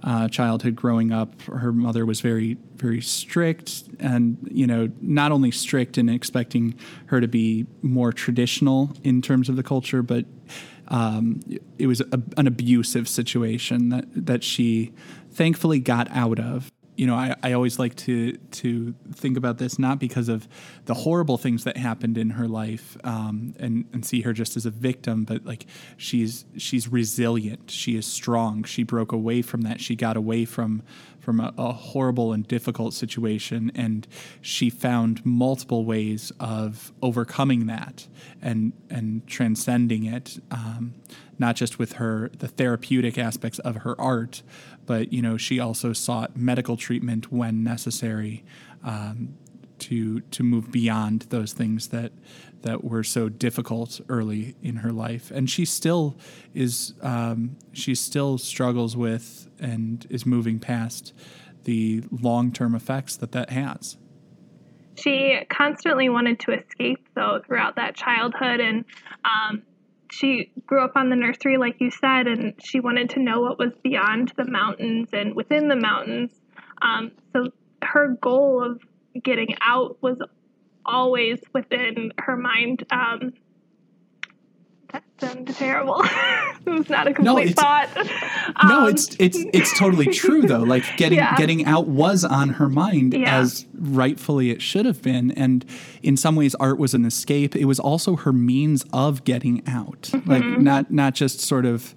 uh, 0.05 0.29
childhood 0.29 0.77
growing 0.77 1.11
up. 1.13 1.41
Her 1.43 1.73
mother 1.73 2.05
was 2.05 2.21
very, 2.21 2.59
very 2.77 3.01
strict, 3.01 3.85
and, 3.99 4.37
you 4.51 4.67
know, 4.67 4.91
not 5.01 5.33
only 5.33 5.51
strict 5.51 5.97
in 5.99 6.09
expecting 6.09 6.75
her 7.07 7.21
to 7.21 7.29
be 7.29 7.67
more 7.83 8.13
traditional 8.13 8.93
in 9.03 9.23
terms 9.23 9.49
of 9.49 9.57
the 9.57 9.63
culture, 9.63 10.03
but 10.03 10.27
um, 10.89 11.41
it 11.79 11.87
was 11.87 12.03
a, 12.03 12.21
an 12.37 12.47
abusive 12.47 13.09
situation 13.09 13.89
that, 13.89 14.05
that 14.27 14.45
she 14.45 14.93
thankfully 15.33 15.81
got 15.81 16.09
out 16.11 16.39
of 16.39 16.71
you 16.97 17.07
know, 17.07 17.15
I, 17.15 17.35
I 17.43 17.53
always 17.53 17.79
like 17.79 17.97
to 17.97 18.33
to 18.37 18.95
think 19.13 19.37
about 19.37 19.59
this 19.59 19.79
not 19.79 19.99
because 19.99 20.29
of 20.29 20.47
the 20.85 20.95
horrible 20.95 21.37
things 21.37 21.65
that 21.65 21.77
happened 21.77 22.17
in 22.17 22.31
her 22.31 22.47
life 22.47 22.97
um, 23.05 23.55
and 23.59 23.87
and 23.93 24.05
see 24.05 24.21
her 24.21 24.33
just 24.33 24.57
as 24.57 24.65
a 24.65 24.71
victim, 24.71 25.25
but 25.25 25.45
like 25.45 25.67
she's 25.97 26.45
she's 26.57 26.89
resilient, 26.89 27.71
she 27.71 27.97
is 27.97 28.07
strong. 28.07 28.63
She 28.65 28.83
broke 28.85 29.13
away 29.13 29.43
from 29.43 29.63
that. 29.63 29.81
She 29.81 29.97
got 29.97 30.17
away 30.17 30.45
from 30.45 30.83
from 31.25 31.41
a, 31.41 31.53
a 31.57 31.73
horrible 31.73 32.33
and 32.33 32.47
difficult 32.47 32.95
situation, 32.95 33.73
and 33.75 34.07
she 34.41 34.71
found 34.71 35.25
multiple 35.25 35.85
ways 35.85 36.33
of 36.39 36.93
overcoming 37.03 37.67
that 37.67 38.07
and 38.43 38.73
and 38.91 39.27
transcending 39.27 40.05
it. 40.05 40.39
Um, 40.51 40.95
not 41.37 41.57
just 41.57 41.79
with 41.81 41.95
her 41.95 42.31
the 42.39 42.47
therapeutic 42.47 43.19
aspects 43.19 43.59
of 43.61 43.79
her 43.79 44.01
art, 44.01 44.43
but 44.87 45.13
you 45.13 45.23
know 45.23 45.37
she 45.37 45.59
also 45.59 45.93
sought 45.93 46.37
medical 46.37 46.77
treatment 46.77 47.33
when 47.33 47.65
necessary 47.65 48.45
um, 48.85 49.35
to 49.81 50.21
to 50.21 50.43
move 50.43 50.71
beyond 50.71 51.23
those 51.31 51.53
things 51.53 51.89
that 51.89 52.13
that 52.63 52.83
were 52.83 53.05
so 53.05 53.29
difficult 53.29 54.01
early 54.09 54.57
in 54.63 54.77
her 54.77 54.91
life, 54.93 55.31
and 55.31 55.51
she 55.51 55.65
still 55.65 56.17
is 56.55 56.95
um, 57.03 57.57
she 57.73 57.95
still 57.95 58.39
struggles 58.39 58.97
with 58.97 59.49
and 59.59 60.07
is 60.11 60.25
moving 60.25 60.59
past 60.59 61.13
the 61.65 62.03
long 62.11 62.53
term 62.53 62.75
effects 62.75 63.17
that 63.17 63.33
that 63.33 63.51
has. 63.51 63.97
she 64.97 65.41
constantly 65.51 66.09
wanted 66.09 66.39
to 66.41 66.53
escape 66.53 67.07
though 67.15 67.41
throughout 67.47 67.77
that 67.77 67.95
childhood. 67.97 68.61
And 68.61 68.85
um, 69.25 69.63
she 70.11 70.51
grew 70.67 70.85
up 70.85 70.93
on 70.97 71.11
the 71.11 71.17
nursery 71.17 71.57
like 71.57 71.81
you 71.81 71.91
said 71.91 72.27
and 72.27 72.55
she 72.63 72.81
wanted 72.81 73.11
to 73.11 73.21
know 73.21 73.41
what 73.41 73.59
was 73.59 73.73
beyond 73.83 74.33
the 74.37 74.45
mountains 74.45 75.09
and 75.13 75.35
within 75.35 75.69
the 75.69 75.77
mountains. 75.77 76.31
Um, 76.83 77.13
so 77.33 77.51
her 77.83 78.17
goal 78.21 78.63
of 78.63 78.81
getting 79.23 79.55
out 79.61 79.97
was 80.03 80.19
always 80.85 81.39
within 81.53 82.13
her 82.19 82.37
mind. 82.37 82.85
Um, 82.91 83.33
that 84.93 85.03
sounded 85.19 85.57
terrible. 85.57 86.03
it 86.67 86.71
was 86.71 86.89
not 86.89 87.09
a 87.09 87.15
complete 87.15 87.49
it's- 87.51 87.55
thought. 87.55 87.89
no, 88.69 88.81
Um, 88.85 88.89
it's 88.91 89.17
it's 89.19 89.39
it's 89.53 89.77
totally 89.77 90.07
true 90.13 90.43
though. 90.43 90.61
Like 90.63 90.85
getting 90.97 91.19
Yeah. 91.19 91.37
getting 91.37 91.65
out 91.65 91.89
was 91.89 92.25
on 92.25 92.51
her 92.51 92.69
mind 92.69 93.13
Yeah. 93.13 93.39
as 93.41 93.67
rightfully 93.75 94.51
it 94.51 94.63
should 94.63 94.87
have 94.87 95.03
been, 95.03 95.33
and 95.33 95.65
in 96.03 96.17
some 96.17 96.37
ways, 96.37 96.55
art 96.57 96.79
was 96.79 96.95
an 96.95 97.05
escape. 97.05 97.57
It 97.57 97.65
was 97.65 97.81
also 97.81 98.15
her 98.17 98.33
means 98.33 98.85
of 98.93 99.25
getting 99.25 99.63
out, 99.67 100.11
like 100.27 100.45
not 100.45 100.93
not 100.93 101.15
just 101.15 101.41
sort 101.41 101.67
of 101.67 101.93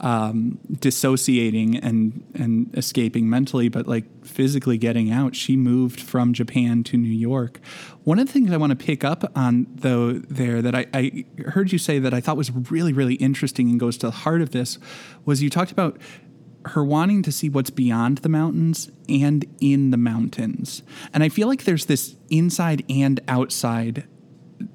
um, 0.00 0.58
dissociating 0.70 1.76
and 1.76 2.24
and 2.34 2.76
escaping 2.76 3.28
mentally, 3.28 3.68
but 3.68 3.86
like 3.86 4.24
physically 4.24 4.78
getting 4.78 5.10
out. 5.10 5.34
She 5.34 5.56
moved 5.56 6.00
from 6.00 6.32
Japan 6.32 6.82
to 6.84 6.96
New 6.96 7.08
York. 7.08 7.60
One 8.04 8.18
of 8.18 8.26
the 8.26 8.32
things 8.32 8.50
I 8.52 8.56
want 8.56 8.78
to 8.78 8.84
pick 8.84 9.04
up 9.04 9.30
on 9.36 9.66
though 9.74 10.12
there 10.12 10.62
that 10.62 10.74
I, 10.74 10.86
I 10.92 11.24
heard 11.48 11.72
you 11.72 11.78
say 11.78 11.98
that 11.98 12.12
I 12.12 12.20
thought 12.20 12.36
was 12.36 12.50
really 12.50 12.92
really 12.92 13.14
interesting 13.14 13.70
and 13.70 13.80
goes 13.80 13.96
to 13.98 14.06
the 14.06 14.12
heart 14.12 14.42
of 14.42 14.50
this 14.50 14.78
was 15.24 15.42
you 15.42 15.50
talked 15.50 15.72
about 15.72 15.98
her 16.66 16.84
wanting 16.84 17.22
to 17.22 17.32
see 17.32 17.48
what's 17.48 17.70
beyond 17.70 18.18
the 18.18 18.28
mountains 18.28 18.90
and 19.08 19.44
in 19.60 19.92
the 19.92 19.96
mountains. 19.96 20.82
And 21.14 21.22
I 21.22 21.28
feel 21.28 21.48
like 21.48 21.64
there's 21.64 21.86
this 21.86 22.16
inside 22.28 22.84
and 22.88 23.20
outside 23.28 24.06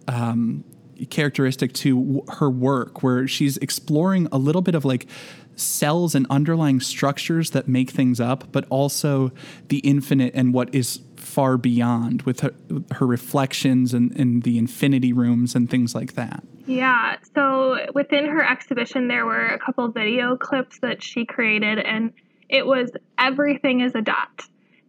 um, 0.07 0.63
characteristic 1.09 1.73
to 1.73 2.23
her 2.33 2.49
work 2.49 3.03
where 3.03 3.27
she's 3.27 3.57
exploring 3.57 4.27
a 4.31 4.37
little 4.37 4.61
bit 4.61 4.75
of 4.75 4.85
like 4.85 5.07
cells 5.55 6.15
and 6.15 6.25
underlying 6.29 6.79
structures 6.79 7.51
that 7.51 7.67
make 7.67 7.89
things 7.89 8.19
up, 8.19 8.51
but 8.51 8.65
also 8.69 9.31
the 9.67 9.79
infinite 9.79 10.33
and 10.33 10.53
what 10.53 10.73
is 10.73 11.01
far 11.15 11.57
beyond 11.57 12.23
with 12.23 12.41
her, 12.41 12.53
her 12.91 13.05
reflections 13.05 13.93
and, 13.93 14.11
and 14.17 14.43
the 14.43 14.57
infinity 14.57 15.13
rooms 15.13 15.55
and 15.55 15.69
things 15.69 15.93
like 15.93 16.13
that. 16.13 16.43
Yeah. 16.65 17.17
So 17.35 17.85
within 17.93 18.25
her 18.25 18.43
exhibition, 18.43 19.07
there 19.07 19.25
were 19.25 19.47
a 19.47 19.59
couple 19.59 19.87
video 19.89 20.35
clips 20.35 20.79
that 20.79 21.03
she 21.03 21.25
created, 21.25 21.79
and 21.79 22.13
it 22.49 22.65
was 22.65 22.91
everything 23.17 23.81
is 23.81 23.93
a 23.95 24.01
dot. 24.01 24.43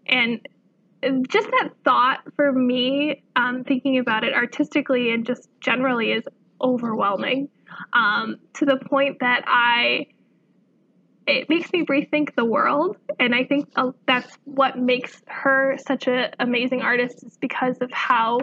And 0.07 0.47
just 1.28 1.50
that 1.50 1.71
thought 1.85 2.21
for 2.37 2.52
me, 2.52 3.23
um, 3.37 3.64
thinking 3.64 3.99
about 3.99 4.25
it 4.25 4.35
artistically 4.35 5.12
and 5.12 5.26
just 5.26 5.49
generally, 5.61 6.12
is 6.12 6.25
overwhelming. 6.61 7.49
Um, 7.92 8.37
to 8.54 8.66
the 8.66 8.76
point 8.76 9.21
that 9.21 9.44
I. 9.47 10.06
It 11.25 11.49
makes 11.49 11.73
me 11.73 11.87
rethink 11.87 12.35
the 12.35 12.44
world, 12.44 12.97
and 13.21 13.32
I 13.32 13.44
think 13.44 13.68
uh, 13.76 13.92
that's 14.09 14.37
what 14.42 14.76
makes 14.76 15.23
her 15.28 15.78
such 15.78 16.09
an 16.09 16.35
amazing 16.40 16.82
artist, 16.82 17.23
is 17.23 17.37
because 17.37 17.76
of 17.80 17.92
how 17.92 18.40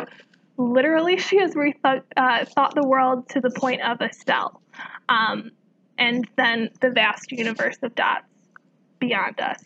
literally 0.60 1.18
she 1.18 1.40
has 1.40 1.56
rethought 1.56 2.04
uh, 2.18 2.46
thought 2.46 2.76
the 2.76 2.88
world 2.88 3.28
to 3.30 3.42
the 3.42 3.50
point 3.50 3.82
of 3.82 4.00
cell 4.12 4.62
um, 5.08 5.52
and 5.98 6.28
then 6.38 6.70
the 6.82 6.90
vast 6.92 7.32
universe 7.32 7.78
of 7.82 7.96
dots 7.96 8.26
beyond 9.00 9.40
us. 9.40 9.64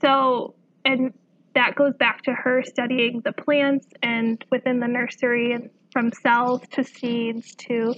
So 0.00 0.54
and 0.84 1.12
that 1.60 1.74
goes 1.74 1.92
back 1.98 2.22
to 2.22 2.32
her 2.32 2.62
studying 2.62 3.20
the 3.20 3.32
plants 3.32 3.86
and 4.02 4.42
within 4.50 4.80
the 4.80 4.88
nursery 4.88 5.52
and 5.52 5.68
from 5.92 6.10
cells 6.10 6.62
to 6.70 6.82
seeds 6.82 7.54
to 7.56 7.94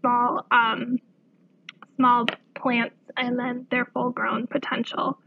small 0.00 0.44
um, 0.50 0.98
small 1.96 2.26
plants 2.54 2.94
and 3.16 3.38
then 3.38 3.66
their 3.70 3.86
full 3.86 4.10
grown 4.10 4.46
potential 4.46 5.18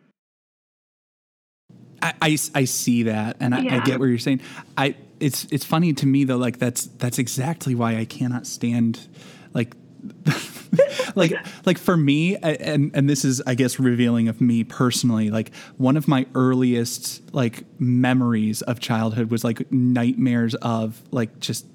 I, 1.99 2.13
I, 2.21 2.37
I 2.53 2.63
see 2.65 3.03
that 3.03 3.37
and 3.39 3.55
I, 3.55 3.77
I 3.77 3.79
get 3.79 3.99
what 3.99 4.05
you're 4.05 4.19
saying. 4.19 4.41
I 4.77 4.95
it's 5.19 5.45
it's 5.51 5.65
funny 5.65 5.91
to 5.93 6.05
me 6.05 6.23
though, 6.23 6.37
like 6.37 6.59
that's 6.59 6.85
that's 6.85 7.17
exactly 7.17 7.75
why 7.75 7.97
I 7.97 8.05
cannot 8.05 8.47
stand 8.47 9.07
like 9.53 9.75
like 11.15 11.33
like 11.65 11.77
for 11.77 11.97
me 11.97 12.35
and 12.37 12.91
and 12.93 13.09
this 13.09 13.25
is 13.25 13.41
I 13.45 13.55
guess 13.55 13.79
revealing 13.79 14.27
of 14.27 14.41
me 14.41 14.63
personally, 14.63 15.29
like 15.29 15.53
one 15.77 15.97
of 15.97 16.07
my 16.07 16.25
earliest 16.35 17.33
like 17.33 17.63
memories 17.79 18.61
of 18.61 18.79
childhood 18.79 19.31
was 19.31 19.43
like 19.43 19.71
nightmares 19.71 20.55
of 20.55 21.01
like 21.11 21.39
just 21.39 21.65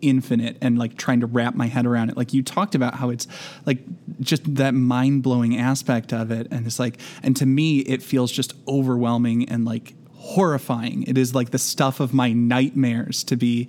infinite 0.00 0.56
and 0.60 0.78
like 0.78 0.96
trying 0.96 1.20
to 1.20 1.26
wrap 1.26 1.54
my 1.54 1.66
head 1.66 1.86
around 1.86 2.10
it. 2.10 2.16
Like 2.16 2.32
you 2.32 2.42
talked 2.42 2.74
about 2.74 2.94
how 2.94 3.10
it's 3.10 3.26
like 3.66 3.78
just 4.20 4.54
that 4.56 4.74
mind 4.74 5.22
blowing 5.22 5.56
aspect 5.56 6.12
of 6.12 6.30
it. 6.30 6.48
And 6.50 6.66
it's 6.66 6.78
like, 6.78 7.00
and 7.22 7.36
to 7.36 7.46
me, 7.46 7.80
it 7.80 8.02
feels 8.02 8.32
just 8.32 8.54
overwhelming 8.66 9.48
and 9.48 9.64
like 9.64 9.94
horrifying. 10.32 11.04
It 11.04 11.16
is 11.16 11.34
like 11.34 11.50
the 11.50 11.58
stuff 11.58 12.00
of 12.00 12.12
my 12.12 12.32
nightmares 12.32 13.24
to 13.24 13.36
be 13.36 13.68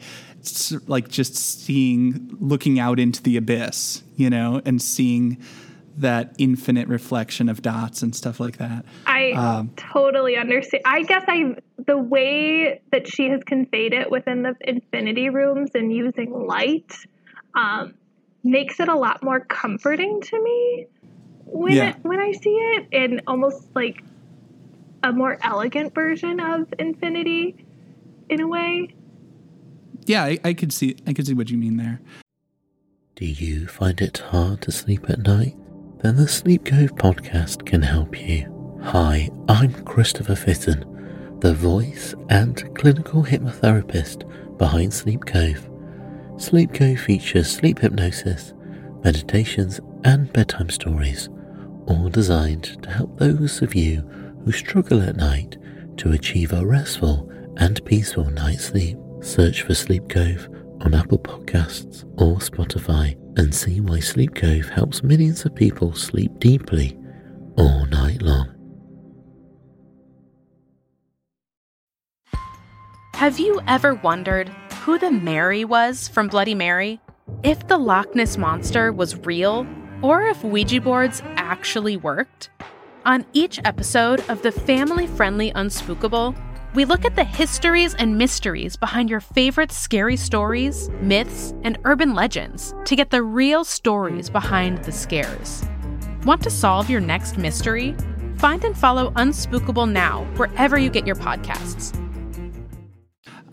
like 0.87 1.07
just 1.07 1.35
seeing, 1.35 2.35
looking 2.39 2.79
out 2.79 2.99
into 2.99 3.23
the 3.23 3.37
abyss, 3.37 4.03
you 4.17 4.29
know, 4.29 4.61
and 4.65 4.81
seeing 4.81 5.37
that 5.97 6.33
infinite 6.37 6.87
reflection 6.87 7.49
of 7.49 7.61
dots 7.61 8.01
and 8.01 8.15
stuff 8.15 8.39
like 8.39 8.57
that. 8.57 8.85
I 9.05 9.31
Um, 9.31 9.71
totally 9.77 10.35
understand. 10.37 10.83
I 10.85 11.03
guess 11.03 11.23
I 11.27 11.55
the 11.85 11.97
way 11.97 12.81
that 12.91 13.07
she 13.07 13.29
has 13.29 13.41
conveyed 13.43 13.93
it 13.93 14.09
within 14.11 14.43
the 14.43 14.55
infinity 14.61 15.29
rooms 15.29 15.71
and 15.75 15.91
using 15.93 16.31
light 16.45 16.93
um, 17.53 17.93
makes 18.43 18.79
it 18.79 18.87
a 18.89 18.95
lot 18.95 19.23
more 19.23 19.41
comforting 19.41 20.21
to 20.21 20.41
me 20.43 20.85
when 21.45 21.73
Yeah. 21.73 21.89
it, 21.89 21.95
when 22.03 22.19
I 22.19 22.31
see 22.31 22.55
it, 22.75 22.87
and 22.93 23.21
almost 23.27 23.67
like 23.75 24.03
a 25.03 25.11
more 25.11 25.37
elegant 25.41 25.93
version 25.93 26.39
of 26.39 26.73
infinity 26.77 27.65
in 28.29 28.41
a 28.41 28.47
way. 28.47 28.93
Yeah, 30.05 30.23
I, 30.23 30.39
I 30.43 30.53
could 30.53 30.73
see, 30.73 30.95
I 31.07 31.13
could 31.13 31.27
see 31.27 31.33
what 31.33 31.49
you 31.49 31.57
mean 31.57 31.77
there. 31.77 32.01
Do 33.15 33.25
you 33.25 33.67
find 33.67 33.99
it 34.01 34.17
hard 34.17 34.61
to 34.61 34.71
sleep 34.71 35.09
at 35.09 35.19
night? 35.19 35.55
Then 35.99 36.15
the 36.15 36.27
Sleep 36.27 36.63
Cove 36.65 36.95
podcast 36.95 37.65
can 37.65 37.81
help 37.81 38.19
you. 38.19 38.79
Hi, 38.83 39.29
I'm 39.49 39.73
Christopher 39.83 40.35
Fitton, 40.35 41.37
the 41.39 41.53
voice 41.53 42.15
and 42.29 42.73
clinical 42.75 43.23
hypnotherapist 43.23 44.57
behind 44.57 44.93
Sleep 44.93 45.25
Cove. 45.25 45.69
Sleep 46.37 46.73
Cove 46.73 46.99
features 47.01 47.51
sleep 47.51 47.79
hypnosis, 47.79 48.53
meditations, 49.03 49.81
and 50.05 50.31
bedtime 50.31 50.69
stories, 50.69 51.27
all 51.87 52.07
designed 52.07 52.81
to 52.83 52.89
help 52.89 53.17
those 53.17 53.61
of 53.61 53.75
you 53.75 54.01
who 54.43 54.51
struggle 54.51 55.01
at 55.01 55.15
night 55.15 55.57
to 55.97 56.11
achieve 56.11 56.53
a 56.53 56.65
restful 56.65 57.29
and 57.57 57.83
peaceful 57.85 58.29
night's 58.29 58.65
sleep. 58.65 58.97
Search 59.21 59.63
for 59.63 59.75
Sleep 59.75 60.07
Cove 60.07 60.47
on 60.81 60.93
Apple 60.93 61.19
Podcasts 61.19 62.05
or 62.21 62.37
Spotify 62.37 63.15
and 63.37 63.53
see 63.53 63.81
why 63.81 63.99
Sleep 63.99 64.33
Cove 64.33 64.69
helps 64.69 65.03
millions 65.03 65.45
of 65.45 65.55
people 65.55 65.93
sleep 65.93 66.31
deeply 66.39 66.97
all 67.57 67.85
night 67.85 68.21
long. 68.21 68.55
Have 73.15 73.37
you 73.37 73.59
ever 73.67 73.95
wondered 73.95 74.47
who 74.83 74.97
the 74.97 75.11
Mary 75.11 75.65
was 75.65 76.07
from 76.07 76.29
Bloody 76.29 76.55
Mary? 76.55 77.01
If 77.43 77.67
the 77.67 77.77
Loch 77.77 78.15
Ness 78.15 78.37
Monster 78.37 78.93
was 78.93 79.17
real, 79.17 79.67
or 80.01 80.23
if 80.23 80.41
Ouija 80.43 80.79
boards 80.79 81.21
actually 81.35 81.97
worked? 81.97 82.49
On 83.09 83.25
each 83.33 83.59
episode 83.65 84.23
of 84.29 84.43
the 84.43 84.51
family 84.51 85.07
friendly 85.07 85.51
Unspookable, 85.53 86.39
we 86.75 86.85
look 86.85 87.05
at 87.05 87.15
the 87.15 87.23
histories 87.23 87.95
and 87.95 88.15
mysteries 88.15 88.75
behind 88.75 89.09
your 89.09 89.19
favorite 89.19 89.71
scary 89.71 90.15
stories, 90.15 90.89
myths, 91.01 91.55
and 91.63 91.79
urban 91.85 92.13
legends 92.13 92.75
to 92.85 92.95
get 92.95 93.09
the 93.09 93.23
real 93.23 93.63
stories 93.63 94.29
behind 94.29 94.83
the 94.83 94.91
scares. 94.91 95.63
Want 96.23 96.43
to 96.43 96.51
solve 96.51 96.87
your 96.87 97.01
next 97.01 97.35
mystery? 97.35 97.95
Find 98.37 98.63
and 98.63 98.77
follow 98.77 99.09
Unspookable 99.13 99.91
now 99.91 100.25
wherever 100.35 100.77
you 100.77 100.91
get 100.91 101.07
your 101.07 101.15
podcasts. 101.15 101.95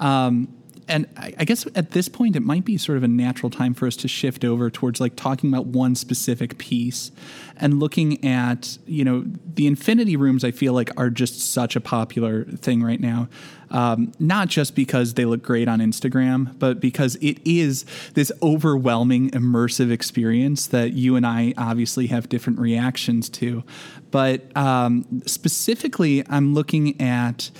Um, 0.01 0.56
and 0.89 1.07
I, 1.17 1.35
I 1.39 1.45
guess 1.45 1.67
at 1.75 1.91
this 1.91 2.09
point, 2.09 2.37
it 2.37 2.41
might 2.41 2.65
be 2.65 2.79
sort 2.79 2.97
of 2.97 3.05
a 3.05 3.09
natural 3.09 3.51
time 3.51 3.75
for 3.75 3.87
us 3.87 3.97
to 3.97 4.09
shift 4.09 4.45
over 4.45 4.71
towards 4.71 5.01
like 5.01 5.17
talking 5.17 5.53
about 5.53 5.67
one 5.67 5.95
specific 5.95 6.59
piece 6.59 7.11
and 7.57 7.81
looking 7.81 8.25
at, 8.25 8.79
you 8.87 9.05
know, 9.05 9.25
the 9.55 9.67
infinity 9.67 10.17
rooms, 10.17 10.45
I 10.45 10.51
feel 10.51 10.75
like 10.75 10.91
are 10.97 11.11
just 11.11 11.41
such 11.41 11.75
a 11.75 11.81
popular 11.81 12.45
thing 12.45 12.83
right 12.83 13.01
now. 13.01 13.29
Um, 13.71 14.13
not 14.21 14.47
just 14.47 14.77
because 14.77 15.15
they 15.15 15.25
look 15.25 15.43
great 15.43 15.67
on 15.67 15.81
Instagram, 15.81 16.57
but 16.59 16.79
because 16.79 17.17
it 17.17 17.39
is 17.45 17.85
this 18.15 18.31
overwhelming, 18.41 19.31
immersive 19.31 19.91
experience 19.91 20.69
that 20.69 20.93
you 20.93 21.17
and 21.17 21.27
I 21.27 21.53
obviously 21.59 22.07
have 22.07 22.29
different 22.29 22.61
reactions 22.61 23.29
to. 23.31 23.65
But 24.13 24.57
um, 24.57 25.23
specifically, 25.27 26.25
I'm 26.29 26.55
looking 26.55 27.01
at 27.01 27.51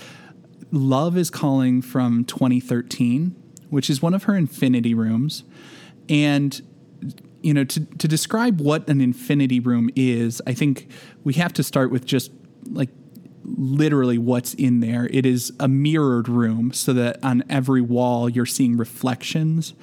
Love 0.71 1.17
is 1.17 1.29
Calling 1.29 1.81
from 1.81 2.25
2013, 2.25 3.35
which 3.69 3.89
is 3.89 4.01
one 4.01 4.13
of 4.13 4.23
her 4.23 4.35
infinity 4.35 4.93
rooms. 4.93 5.43
And, 6.09 6.61
you 7.41 7.53
know, 7.53 7.63
to, 7.63 7.85
to 7.85 8.07
describe 8.07 8.59
what 8.61 8.87
an 8.89 9.01
infinity 9.01 9.59
room 9.59 9.89
is, 9.95 10.41
I 10.45 10.53
think 10.53 10.89
we 11.23 11.33
have 11.33 11.53
to 11.53 11.63
start 11.63 11.91
with 11.91 12.05
just 12.05 12.31
like 12.69 12.89
literally 13.43 14.17
what's 14.17 14.53
in 14.53 14.81
there. 14.81 15.07
It 15.11 15.25
is 15.25 15.53
a 15.59 15.67
mirrored 15.67 16.27
room 16.27 16.73
so 16.73 16.93
that 16.93 17.23
on 17.23 17.43
every 17.49 17.81
wall 17.81 18.29
you're 18.29 18.45
seeing 18.45 18.77
reflections 18.77 19.73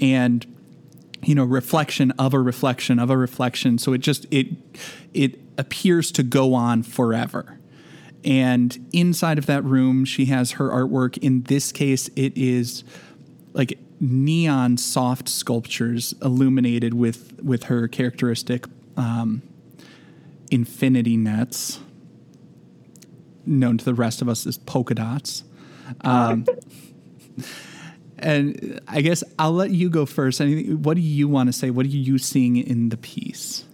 and 0.00 0.46
you 1.22 1.34
know 1.34 1.44
reflection 1.44 2.10
of 2.12 2.34
a 2.34 2.38
reflection 2.38 2.98
of 2.98 3.08
a 3.08 3.16
reflection 3.16 3.78
so 3.78 3.94
it 3.94 3.98
just 3.98 4.26
it 4.30 4.48
it 5.14 5.40
appears 5.56 6.12
to 6.12 6.22
go 6.22 6.52
on 6.52 6.82
forever 6.82 7.55
and 8.26 8.86
inside 8.92 9.38
of 9.38 9.46
that 9.46 9.64
room 9.64 10.04
she 10.04 10.26
has 10.26 10.52
her 10.52 10.68
artwork 10.68 11.16
in 11.18 11.42
this 11.42 11.72
case 11.72 12.10
it 12.16 12.36
is 12.36 12.84
like 13.54 13.78
neon 14.00 14.76
soft 14.76 15.28
sculptures 15.28 16.14
illuminated 16.22 16.92
with 16.92 17.40
with 17.42 17.64
her 17.64 17.88
characteristic 17.88 18.66
um, 18.96 19.42
infinity 20.50 21.16
nets 21.16 21.80
known 23.46 23.78
to 23.78 23.84
the 23.84 23.94
rest 23.94 24.20
of 24.20 24.28
us 24.28 24.46
as 24.46 24.58
polka 24.58 24.94
dots 24.94 25.44
um, 26.02 26.44
and 28.18 28.80
I 28.88 29.00
guess 29.02 29.22
I'll 29.38 29.52
let 29.52 29.70
you 29.70 29.90
go 29.90 30.06
first. 30.06 30.40
Anything, 30.40 30.82
what 30.82 30.94
do 30.94 31.00
you 31.00 31.28
want 31.28 31.48
to 31.48 31.52
say? 31.52 31.70
What 31.70 31.86
are 31.86 31.90
you 31.90 32.18
seeing 32.18 32.56
in 32.56 32.88
the 32.88 32.96
piece? 32.96 33.64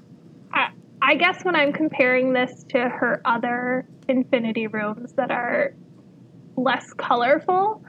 I, 1.12 1.16
guess 1.16 1.44
when 1.44 1.54
I'm 1.54 1.72
comparing 1.72 2.32
this 2.32 2.64
to 2.70 2.78
her 2.78 3.20
other 3.24 3.86
infinity 4.08 4.66
rooms 4.66 5.12
that 5.14 5.30
are 5.30 5.74
less 6.56 6.92
colorful, 6.94 7.84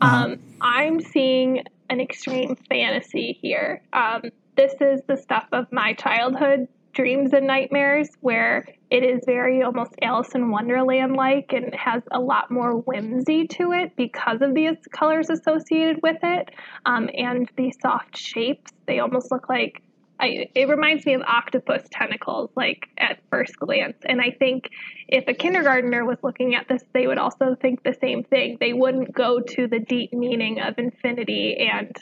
Uh-huh. 0.00 0.24
um, 0.24 0.40
I'm 0.60 1.00
seeing 1.00 1.62
an 1.88 2.00
extreme 2.00 2.56
fantasy 2.68 3.38
here. 3.40 3.82
Um, 3.92 4.22
this 4.56 4.74
is 4.80 5.02
the 5.06 5.16
stuff 5.16 5.46
of 5.52 5.70
my 5.70 5.92
childhood 5.92 6.66
dreams 6.92 7.32
and 7.32 7.46
nightmares 7.46 8.08
where 8.20 8.66
it 8.90 9.04
is 9.04 9.20
very 9.26 9.62
almost 9.62 9.94
Alice 10.02 10.34
in 10.34 10.50
Wonderland 10.50 11.14
like 11.16 11.52
and 11.52 11.74
has 11.74 12.02
a 12.10 12.20
lot 12.20 12.50
more 12.50 12.72
whimsy 12.72 13.46
to 13.48 13.72
it 13.72 13.94
because 13.96 14.40
of 14.42 14.54
these 14.54 14.76
colors 14.92 15.30
associated 15.30 16.00
with 16.02 16.18
it 16.22 16.50
um, 16.86 17.08
and 17.14 17.48
the 17.56 17.72
soft 17.82 18.16
shapes. 18.16 18.72
They 18.86 19.00
almost 19.00 19.30
look 19.30 19.48
like 19.48 19.82
I, 20.20 20.48
it 20.54 20.68
reminds 20.68 21.04
me 21.06 21.14
of 21.14 21.22
octopus 21.22 21.82
tentacles, 21.90 22.50
like 22.54 22.88
at 22.98 23.18
first 23.30 23.58
glance. 23.58 23.96
And 24.04 24.20
I 24.20 24.30
think 24.30 24.70
if 25.08 25.24
a 25.26 25.34
kindergartner 25.34 26.04
was 26.04 26.18
looking 26.22 26.54
at 26.54 26.68
this, 26.68 26.82
they 26.92 27.06
would 27.06 27.18
also 27.18 27.56
think 27.60 27.82
the 27.82 27.94
same 28.00 28.22
thing. 28.22 28.56
They 28.60 28.72
wouldn't 28.72 29.12
go 29.12 29.40
to 29.40 29.66
the 29.66 29.80
deep 29.80 30.12
meaning 30.12 30.60
of 30.60 30.78
infinity 30.78 31.56
and 31.56 31.96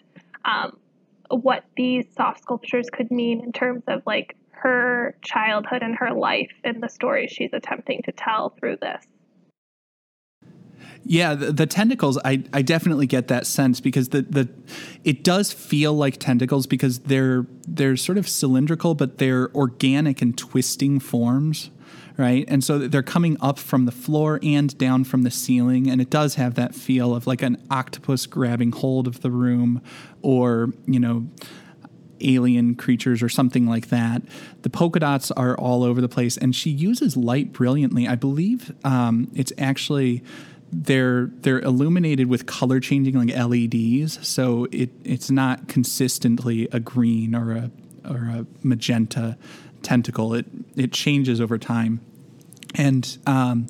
um, 0.45 0.79
what 1.31 1.65
these 1.77 2.05
soft 2.15 2.43
sculptures 2.43 2.91
could 2.93 3.11
mean 3.11 3.43
in 3.43 3.53
terms 3.53 3.85
of 3.89 4.03
like 4.05 4.37
her 4.51 5.17
childhood 5.23 5.83
and 5.83 5.97
her 5.97 6.13
life 6.13 6.53
and 6.63 6.83
the 6.83 6.89
stories 6.89 7.31
she's 7.31 7.53
attempting 7.53 8.03
to 8.05 8.13
tell 8.13 8.51
through 8.51 8.77
this. 8.81 9.05
Yeah, 11.05 11.35
the, 11.35 11.53
the 11.53 11.67
tentacles, 11.67 12.19
I, 12.25 12.45
I 12.53 12.63
definitely 12.63 13.07
get 13.07 13.29
that 13.29 13.47
sense 13.47 13.81
because 13.81 14.11
the, 14.11 14.23
the 14.23 14.49
it 15.05 15.25
does 15.25 15.53
feel 15.53 15.95
like 15.95 16.19
tentacles 16.19 16.67
because 16.67 17.01
they're 17.01 17.47
they're 17.67 17.97
sort 17.97 18.19
of 18.19 18.29
cylindrical, 18.29 18.95
but 18.95 19.19
they're 19.19 19.55
organic 19.55 20.23
and 20.23 20.37
twisting 20.39 21.01
forms, 21.01 21.71
right? 22.17 22.45
And 22.47 22.63
so 22.63 22.79
they're 22.79 23.03
coming 23.03 23.37
up 23.41 23.59
from 23.59 23.85
the 23.85 23.93
floor 23.93 24.39
and 24.43 24.77
down 24.79 25.03
from 25.05 25.23
the 25.23 25.31
ceiling, 25.31 25.91
and 25.91 26.01
it 26.01 26.09
does 26.09 26.37
have 26.37 26.55
that 26.55 26.75
feel 26.75 27.15
of 27.15 27.27
like 27.27 27.43
an 27.43 27.61
octopus 27.71 28.27
grabbing 28.27 28.71
hold 28.71 29.09
of 29.09 29.23
the 29.23 29.31
room, 29.31 29.83
or 30.23 30.73
you 30.87 31.01
know, 31.01 31.27
alien 32.21 32.77
creatures 32.77 33.25
or 33.25 33.29
something 33.29 33.67
like 33.67 33.89
that. 33.89 34.23
The 34.63 34.71
polka 34.71 35.01
dots 35.01 35.33
are 35.33 35.57
all 35.59 35.83
over 35.83 36.01
the 36.01 36.09
place, 36.09 36.37
and 36.37 36.55
she 36.55 36.71
uses 36.71 37.17
light 37.17 37.53
brilliantly. 37.53 38.07
I 38.07 38.15
believe 38.15 38.73
um, 38.85 39.33
it's 39.35 39.53
actually 39.59 40.23
they're 40.73 41.27
they're 41.41 41.61
illuminated 41.61 42.29
with 42.29 42.47
color 42.47 42.81
changing 42.81 43.15
like 43.15 43.37
LEDs, 43.37 44.27
so 44.27 44.67
it 44.73 44.91
it's 45.05 45.31
not 45.31 45.69
consistently 45.69 46.67
a 46.73 46.81
green 46.81 47.35
or 47.35 47.53
a 47.53 47.71
or 48.09 48.17
a 48.17 48.47
magenta 48.63 49.37
tentacle. 49.83 50.33
It 50.33 50.47
it 50.75 50.93
changes 50.93 51.41
over 51.41 51.59
time, 51.59 52.01
and 52.75 53.19
um, 53.27 53.67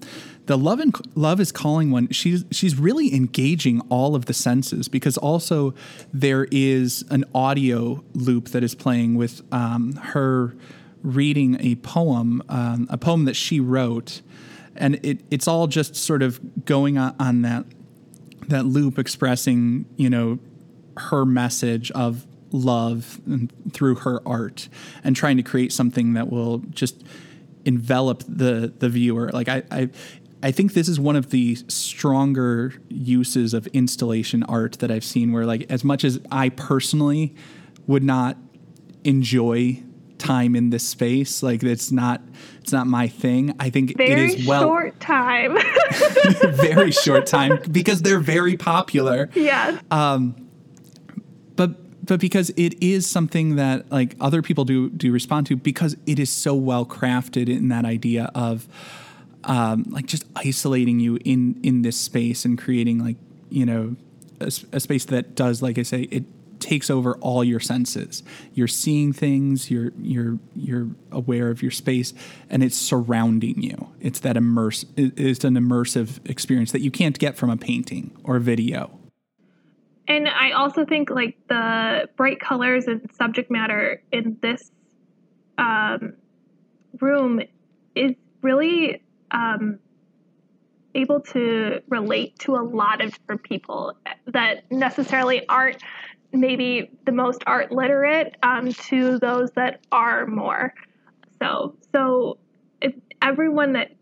the 0.47 0.57
love 0.57 0.79
and 0.79 0.95
love 1.17 1.41
is 1.41 1.51
calling 1.51 1.91
one. 1.91 2.09
She's 2.11 2.45
she's 2.53 2.79
really 2.79 3.15
engaging 3.15 3.81
all 3.89 4.15
of 4.15 4.27
the 4.27 4.35
senses 4.35 4.89
because 4.89 5.19
also 5.19 5.75
there 6.13 6.47
is 6.53 7.05
an 7.11 7.25
audio 7.35 8.05
loop 8.15 8.51
that 8.51 8.63
is 8.63 8.77
playing 8.77 9.17
with 9.17 9.43
um, 9.53 9.95
her 9.97 10.55
reading 11.03 11.57
a 11.61 11.75
poem, 11.77 12.43
um, 12.49 12.87
a 12.91 12.97
poem 12.97 13.25
that 13.25 13.35
she 13.35 13.59
wrote, 13.59 14.23
and 14.77 14.99
it 15.05 15.21
it's 15.31 15.47
all 15.47 15.67
just 15.67 15.95
sort 15.95 16.23
of 16.23 16.65
going 16.65 16.99
on, 16.99 17.15
on 17.19 17.43
that 17.43 17.65
that 18.49 18.65
loop 18.65 18.99
expressing 18.99 19.87
you 19.97 20.11
know 20.11 20.39
her 20.97 21.25
message 21.25 21.91
of 21.93 22.27
love 22.51 23.21
through 23.73 23.95
her 23.97 24.21
art 24.27 24.69
and 25.03 25.17
trying 25.17 25.37
to 25.37 25.43
create 25.43 25.73
something 25.73 26.13
that 26.15 26.31
will 26.31 26.59
just 26.71 27.03
envelop 27.65 28.23
the 28.27 28.73
the 28.79 28.89
viewer. 28.89 29.31
Like 29.31 29.49
i 29.49 29.63
i 29.71 29.91
I 30.45 30.51
think 30.51 30.75
this 30.75 30.89
is 30.89 30.99
one 30.99 31.15
of 31.15 31.31
the 31.31 31.55
stronger 31.69 32.75
uses 32.89 33.55
of 33.55 33.69
installation 33.69 34.43
art 34.43 34.81
that 34.81 34.91
I've 34.91 35.05
seen 35.05 35.31
where 35.31 35.47
like 35.47 35.71
as 35.71 35.85
much 35.85 36.03
as 36.03 36.19
I 36.33 36.49
personally 36.49 37.35
would 37.87 38.03
not 38.03 38.37
enjoy 39.05 39.83
time 40.19 40.57
in 40.57 40.71
this 40.71 40.87
space 40.87 41.43
like 41.43 41.63
it's 41.63 41.91
not 41.93 42.23
it's 42.63 42.73
not 42.73 42.87
my 42.87 43.09
thing 43.09 43.55
i 43.59 43.69
think 43.69 43.97
Very 43.97 44.13
it 44.13 44.19
is 44.41 44.47
well 44.47 44.63
short 44.63 45.01
time. 45.01 45.59
very 46.53 46.93
short 46.93 47.27
time 47.27 47.59
because 47.71 48.03
they're 48.03 48.21
very 48.21 48.57
popular 48.57 49.29
yes. 49.35 49.83
but 49.91 51.71
but 52.05 52.21
because 52.21 52.51
it 52.57 52.83
is 52.83 53.07
something 53.07 53.57
that 53.57 53.91
like 53.91 54.17
other 54.21 54.43
people 54.43 54.65
do 54.65 54.91
do 54.91 55.13
respond 55.13 55.47
to 55.49 55.57
because 55.57 55.97
it 56.07 56.19
is 56.19 56.31
so 56.31 56.55
well 56.55 56.87
crafted 56.87 57.49
in 57.49 57.69
that 57.69 57.85
idea 57.85 58.31
of 58.35 58.67
um, 59.45 59.85
like 59.89 60.07
just 60.07 60.25
isolating 60.37 61.01
you 61.01 61.19
in 61.25 61.59
in 61.63 61.83
this 61.83 61.97
space 61.97 62.45
and 62.45 62.59
creating 62.59 62.99
like 62.99 63.17
you 63.51 63.67
know 63.67 63.97
a 64.41 64.81
space 64.81 65.05
that 65.07 65.35
does 65.35 65.63
like 65.63 65.79
I 65.79 65.83
say 65.83 66.03
it 66.03 66.25
takes 66.73 66.89
over 66.89 67.17
all 67.17 67.45
your 67.45 67.61
senses. 67.61 68.23
You're 68.55 68.67
seeing 68.85 69.13
things. 69.13 69.71
You're 69.71 69.93
you're 70.01 70.39
you're 70.57 70.89
aware 71.11 71.51
of 71.51 71.61
your 71.61 71.71
space, 71.71 72.15
and 72.49 72.63
it's 72.65 72.77
surrounding 72.77 73.63
you. 73.63 73.89
It's 74.01 74.21
that 74.21 74.37
immerse. 74.39 74.87
it- 74.97 75.13
It's 75.19 75.45
an 75.45 75.55
immersive 75.55 76.09
experience 76.29 76.73
that 76.73 76.81
you 76.81 76.91
can't 76.91 77.19
get 77.19 77.37
from 77.37 77.51
a 77.51 77.59
painting 77.59 78.11
or 78.25 78.39
video. 78.39 78.91
And 80.09 80.29
I 80.29 80.53
also 80.53 80.85
think 80.87 81.11
like 81.11 81.37
the 81.49 82.09
bright 82.17 82.41
colors 82.41 82.87
and 82.87 83.01
subject 83.15 83.51
matter 83.51 84.03
in 84.11 84.39
this 84.41 84.71
um, 85.59 86.15
room 87.01 87.41
is 87.95 88.13
really 88.41 89.03
um, 89.31 89.79
able 90.95 91.21
to 91.21 91.81
relate 91.89 92.39
to 92.41 92.57
a 92.57 92.63
lot 92.63 93.01
of 93.03 93.11
different 93.17 93.43
people 93.43 93.95
that 94.27 94.71
necessarily 94.71 95.47
aren't 95.49 95.83
maybe 96.33 96.91
the 97.05 97.13
most 97.13 97.43
art 97.47 97.73
literate 97.73 98.37
um, 98.43 98.73
to 98.73 99.19
those 99.19 99.51
that 99.53 99.81
are 99.93 100.27
more. 100.27 100.75
So 101.41 101.77
so 101.93 102.39
if 102.81 102.95
everyone 103.21 103.75
that 103.75 103.93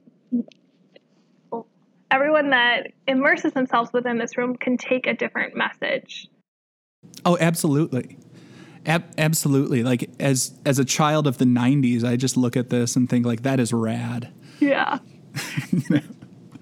everyone 2.10 2.50
that 2.50 2.88
immerses 3.06 3.52
themselves 3.52 3.92
within 3.92 4.18
this 4.18 4.36
room 4.36 4.56
can 4.56 4.76
take 4.76 5.06
a 5.06 5.14
different 5.14 5.56
message. 5.56 6.28
Oh, 7.24 7.38
absolutely. 7.40 8.18
Ab- 8.86 9.12
absolutely. 9.18 9.82
Like 9.82 10.10
as 10.18 10.58
as 10.64 10.78
a 10.78 10.84
child 10.84 11.26
of 11.26 11.38
the 11.38 11.44
90s, 11.44 12.04
I 12.04 12.16
just 12.16 12.36
look 12.36 12.56
at 12.56 12.70
this 12.70 12.96
and 12.96 13.08
think 13.08 13.26
like 13.26 13.42
that 13.42 13.60
is 13.60 13.72
rad. 13.72 14.32
Yeah. 14.58 14.98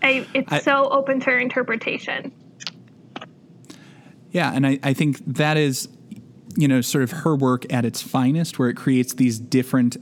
I, 0.03 0.27
it's 0.35 0.53
I- 0.53 0.61
so 0.61 0.89
open 0.91 1.21
to 1.21 1.37
interpretation. 1.37 2.33
Yeah, 4.31 4.53
and 4.53 4.67
I, 4.67 4.79
I 4.83 4.93
think 4.93 5.25
that 5.27 5.57
is, 5.57 5.89
you 6.57 6.69
know, 6.69 6.81
sort 6.81 7.05
of 7.05 7.11
her 7.11 7.35
work 7.35 7.71
at 7.73 7.85
its 7.85 8.03
finest, 8.03 8.59
where 8.59 8.69
it 8.69 8.77
creates 8.77 9.15
these 9.15 9.39
different 9.39 9.97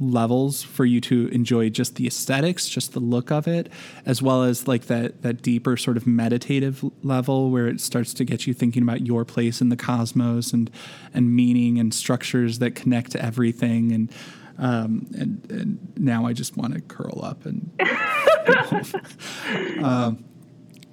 levels 0.00 0.62
for 0.62 0.84
you 0.84 1.00
to 1.00 1.28
enjoy 1.28 1.68
just 1.68 1.96
the 1.96 2.06
aesthetics, 2.06 2.68
just 2.68 2.92
the 2.92 3.00
look 3.00 3.30
of 3.30 3.48
it, 3.48 3.68
as 4.06 4.22
well 4.22 4.44
as 4.44 4.68
like 4.68 4.86
that 4.86 5.22
that 5.22 5.42
deeper 5.42 5.76
sort 5.76 5.96
of 5.96 6.06
meditative 6.06 6.84
level 7.02 7.50
where 7.50 7.66
it 7.66 7.80
starts 7.80 8.14
to 8.14 8.24
get 8.24 8.46
you 8.46 8.54
thinking 8.54 8.82
about 8.82 9.06
your 9.06 9.24
place 9.24 9.60
in 9.60 9.68
the 9.68 9.76
cosmos 9.76 10.52
and 10.52 10.70
and 11.12 11.34
meaning 11.34 11.78
and 11.78 11.92
structures 11.92 12.58
that 12.58 12.74
connect 12.74 13.12
to 13.12 13.24
everything. 13.24 13.92
And 13.92 14.12
um, 14.58 15.06
and, 15.16 15.50
and 15.50 15.92
now 15.96 16.26
I 16.26 16.32
just 16.32 16.56
want 16.56 16.74
to 16.74 16.80
curl 16.80 17.24
up 17.24 17.46
and 17.46 17.70
um, 19.84 20.24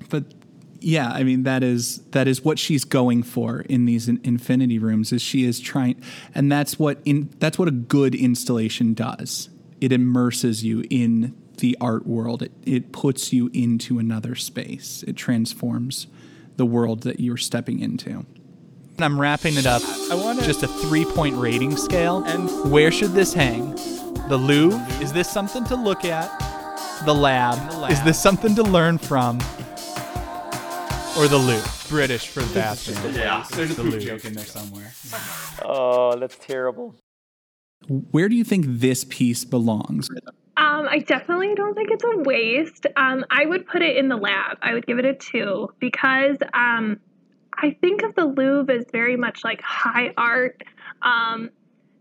but 0.09 0.23
yeah, 0.79 1.09
I 1.11 1.23
mean 1.23 1.43
that 1.43 1.63
is 1.63 1.99
that 2.11 2.27
is 2.27 2.43
what 2.43 2.59
she's 2.59 2.83
going 2.83 3.23
for 3.23 3.61
in 3.61 3.85
these 3.85 4.07
in, 4.07 4.19
infinity 4.23 4.79
rooms. 4.79 5.11
Is 5.11 5.21
she 5.21 5.45
is 5.45 5.59
trying, 5.59 6.01
and 6.33 6.51
that's 6.51 6.77
what 6.77 6.99
in 7.05 7.29
that's 7.39 7.57
what 7.57 7.67
a 7.67 7.71
good 7.71 8.15
installation 8.15 8.93
does. 8.93 9.49
It 9.81 9.91
immerses 9.91 10.63
you 10.63 10.85
in 10.89 11.35
the 11.57 11.77
art 11.79 12.05
world. 12.05 12.41
It, 12.41 12.51
it 12.65 12.91
puts 12.91 13.31
you 13.31 13.49
into 13.53 13.99
another 13.99 14.35
space. 14.35 15.03
It 15.07 15.15
transforms 15.15 16.07
the 16.57 16.65
world 16.65 17.03
that 17.03 17.19
you're 17.19 17.37
stepping 17.37 17.79
into. 17.79 18.25
I'm 18.99 19.19
wrapping 19.19 19.57
it 19.57 19.65
up. 19.65 19.81
I 20.09 20.15
want 20.15 20.41
just 20.43 20.63
a 20.63 20.67
three 20.67 21.05
point 21.05 21.35
rating 21.35 21.75
scale. 21.75 22.23
And 22.25 22.71
where 22.71 22.91
should 22.91 23.11
this 23.11 23.33
hang? 23.33 23.75
The 24.29 24.37
Louvre? 24.37 24.79
Is 25.01 25.11
this 25.11 25.29
something 25.29 25.65
to 25.65 25.75
look 25.75 26.05
at? 26.05 26.31
The 27.03 27.13
lab? 27.13 27.71
The 27.71 27.77
lab. 27.77 27.91
Is 27.91 28.01
this 28.03 28.21
something 28.21 28.55
to 28.55 28.63
learn 28.63 28.97
from? 28.97 29.39
Or 31.17 31.29
the 31.29 31.37
Louvre? 31.37 31.89
British 31.89 32.27
for 32.27 32.41
that. 32.41 32.75
Yeah. 33.15 33.45
There's 33.51 33.71
a 33.71 33.75
poop 33.75 33.99
joke 34.01 34.25
in 34.25 34.33
there 34.33 34.45
somewhere. 34.45 34.91
Oh, 35.63 36.17
that's 36.17 36.37
terrible. 36.37 36.95
Where 37.87 38.27
do 38.27 38.35
you 38.35 38.43
think 38.43 38.65
this 38.67 39.05
piece 39.05 39.45
belongs? 39.45 40.09
Um, 40.57 40.87
I 40.89 40.99
definitely 40.99 41.55
don't 41.55 41.73
think 41.73 41.89
it's 41.91 42.03
a 42.03 42.17
waste. 42.17 42.85
Um, 42.97 43.25
I 43.29 43.45
would 43.45 43.65
put 43.67 43.81
it 43.81 43.95
in 43.95 44.09
the 44.09 44.17
lab. 44.17 44.57
I 44.61 44.73
would 44.73 44.85
give 44.85 44.99
it 44.99 45.05
a 45.05 45.13
two 45.13 45.69
because 45.79 46.37
um, 46.53 46.99
I 47.53 47.77
think 47.79 48.03
of 48.03 48.15
the 48.15 48.25
Louvre 48.25 48.73
as 48.73 48.85
very 48.91 49.15
much 49.15 49.43
like 49.43 49.61
high 49.61 50.13
art 50.17 50.63
um, 51.01 51.49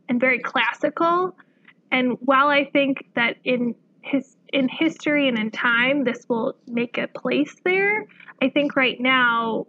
and 0.09 0.20
very 0.20 0.40
classical. 0.40 1.37
And 1.92 2.16
while 2.20 2.48
I 2.48 2.64
think 2.64 3.05
that 3.14 3.37
in 3.44 3.74
his 4.05 4.37
in 4.53 4.69
history 4.69 5.29
and 5.29 5.38
in 5.38 5.51
time 5.51 6.05
this 6.05 6.29
will 6.29 6.55
make 6.67 6.99
a 6.99 7.09
place 7.09 7.57
there, 7.64 8.07
I 8.40 8.51
think 8.51 8.77
right 8.77 9.01
now 9.01 9.67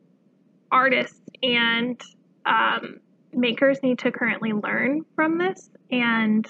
artists 0.72 1.22
and 1.42 2.00
um, 2.46 3.00
makers 3.34 3.82
need 3.82 4.00
to 4.00 4.12
currently 4.12 4.54
learn 4.54 5.06
from 5.16 5.38
this 5.38 5.70
and 5.90 6.46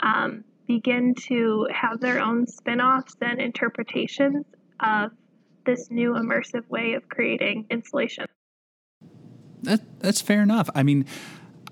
um, 0.00 0.44
begin 0.66 1.14
to 1.14 1.66
have 1.72 2.00
their 2.00 2.20
own 2.20 2.46
spin-offs 2.46 3.16
and 3.20 3.40
interpretations 3.40 4.44
of 4.80 5.12
this 5.64 5.90
new 5.90 6.12
immersive 6.12 6.68
way 6.68 6.94
of 6.94 7.08
creating 7.08 7.66
installation. 7.70 8.26
That, 9.62 10.00
that's 10.00 10.20
fair 10.20 10.42
enough. 10.42 10.68
I 10.74 10.82
mean, 10.82 11.06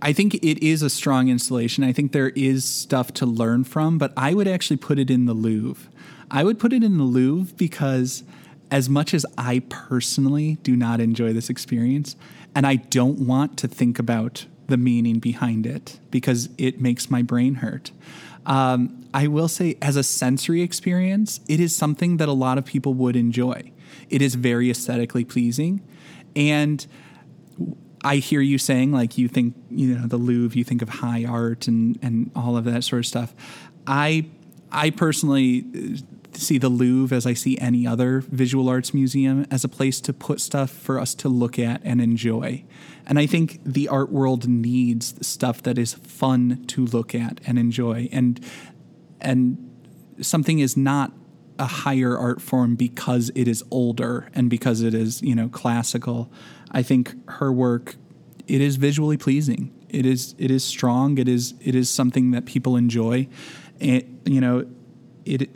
I 0.03 0.13
think 0.13 0.35
it 0.35 0.65
is 0.65 0.83
a 0.83 0.91
strong 0.91 1.29
installation. 1.29 1.85
I 1.85 1.93
think 1.93 2.13
there 2.13 2.31
is 2.31 2.65
stuff 2.65 3.13
to 3.15 3.27
learn 3.27 3.65
from, 3.65 3.99
but 3.99 4.13
I 4.17 4.33
would 4.35 4.49
actually 4.49 4.79
put 4.79 4.99
it 4.99 5.11
in 5.11 5.27
the 5.27 5.35
Louvre. 5.35 5.91
I 6.31 6.45
would 6.45 6.59
put 6.59 6.73
it 6.73 6.83
in 6.83 6.97
the 6.97 7.05
Louvre 7.05 7.55
because, 7.57 8.23
as 8.71 8.89
much 8.89 9.13
as 9.13 9.27
I 9.37 9.61
personally 9.69 10.59
do 10.63 10.75
not 10.75 11.01
enjoy 11.01 11.33
this 11.33 11.51
experience, 11.51 12.17
and 12.55 12.67
I 12.67 12.77
don't 12.77 13.27
want 13.27 13.59
to 13.59 13.69
think 13.69 13.99
about 13.99 14.47
the 14.69 14.77
meaning 14.77 15.19
behind 15.19 15.67
it 15.67 15.99
because 16.11 16.49
it 16.57 16.81
makes 16.81 17.11
my 17.11 17.23
brain 17.23 17.57
hurt. 17.57 17.91
Um, 18.47 19.05
I 19.13 19.27
will 19.27 19.49
say, 19.49 19.77
as 19.83 19.97
a 19.97 20.03
sensory 20.03 20.63
experience, 20.63 21.41
it 21.49 21.61
is 21.61 21.77
something 21.77 22.17
that 22.17 22.29
a 22.29 22.33
lot 22.33 22.57
of 22.57 22.65
people 22.65 22.95
would 22.95 23.17
enjoy. 23.17 23.71
It 24.09 24.23
is 24.23 24.35
very 24.35 24.71
aesthetically 24.71 25.25
pleasing. 25.25 25.83
And 26.35 26.87
I 28.03 28.17
hear 28.17 28.41
you 28.41 28.59
saying, 28.59 28.93
like, 28.93 29.19
you 29.19 29.29
think, 29.29 29.55
you 29.71 29.95
know, 29.95 30.07
the 30.07 30.17
Louvre, 30.17 30.57
you 30.57 30.65
think 30.65 30.83
of 30.83 30.89
high 30.89 31.25
art 31.25 31.69
and, 31.69 31.99
and 32.03 32.31
all 32.35 32.57
of 32.57 32.65
that 32.65 32.85
sort 32.85 33.01
of 33.01 33.07
stuff. 33.07 33.35
I, 33.87 34.27
I 34.73 34.91
personally 34.91 35.65
uh, 35.75 35.99
see 36.33 36.59
the 36.59 36.69
Louvre 36.69 37.15
as 37.15 37.27
I 37.27 37.35
see 37.35 37.59
any 37.59 37.87
other 37.87 38.21
visual 38.21 38.69
arts 38.69 38.95
museum 38.95 39.47
as 39.51 39.65
a 39.65 39.69
place 39.69 40.01
to 40.03 40.13
put 40.13 40.41
stuff 40.41 40.71
for 40.71 40.99
us 40.99 41.15
to 41.17 41.29
look 41.29 41.59
at 41.59 41.83
and 41.85 42.01
enjoy. 42.01 42.65
And 43.07 43.19
I 43.19 43.27
think 43.27 43.61
the 43.65 43.89
art 43.89 44.11
world 44.11 44.49
needs 44.49 45.15
stuff 45.27 45.63
that 45.65 45.77
is 45.77 45.95
fun 45.95 46.65
to 46.69 46.87
look 46.87 47.15
at 47.15 47.41
and 47.47 47.59
enjoy. 47.59 48.09
And 48.13 48.41
and 49.21 49.59
something 50.21 50.61
is 50.61 50.77
not 50.77 51.13
a 51.61 51.67
higher 51.67 52.17
art 52.17 52.41
form 52.41 52.75
because 52.75 53.31
it 53.35 53.47
is 53.47 53.63
older 53.71 54.31
and 54.35 54.49
because 54.49 54.81
it 54.81 54.95
is, 54.95 55.21
you 55.23 55.35
know, 55.35 55.49
classical. 55.49 56.33
I 56.71 56.83
think 56.83 57.15
her 57.29 57.53
work 57.53 57.97
it 58.49 58.61
is 58.61 58.77
visually 58.77 59.17
pleasing. 59.17 59.73
It 59.89 60.07
is 60.07 60.35
it 60.39 60.51
is 60.51 60.65
strong. 60.65 61.19
It 61.19 61.29
is 61.29 61.55
it 61.61 61.75
is 61.75 61.89
something 61.91 62.31
that 62.33 62.47
people 62.47 62.77
enjoy. 62.77 63.29
And 63.81 64.21
you 64.25 64.41
know, 64.41 64.67
it 65.25 65.51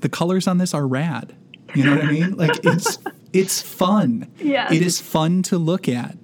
the 0.00 0.08
colors 0.08 0.46
on 0.46 0.58
this 0.58 0.74
are 0.74 0.86
rad. 0.86 1.34
You 1.74 1.84
know 1.84 1.96
what 1.96 2.04
I 2.04 2.12
mean? 2.12 2.36
Like 2.36 2.64
it's 2.64 2.98
it's 3.32 3.62
fun. 3.62 4.30
Yeah. 4.38 4.72
It 4.72 4.82
is 4.82 5.00
fun 5.00 5.42
to 5.44 5.58
look 5.58 5.88
at. 5.88 6.16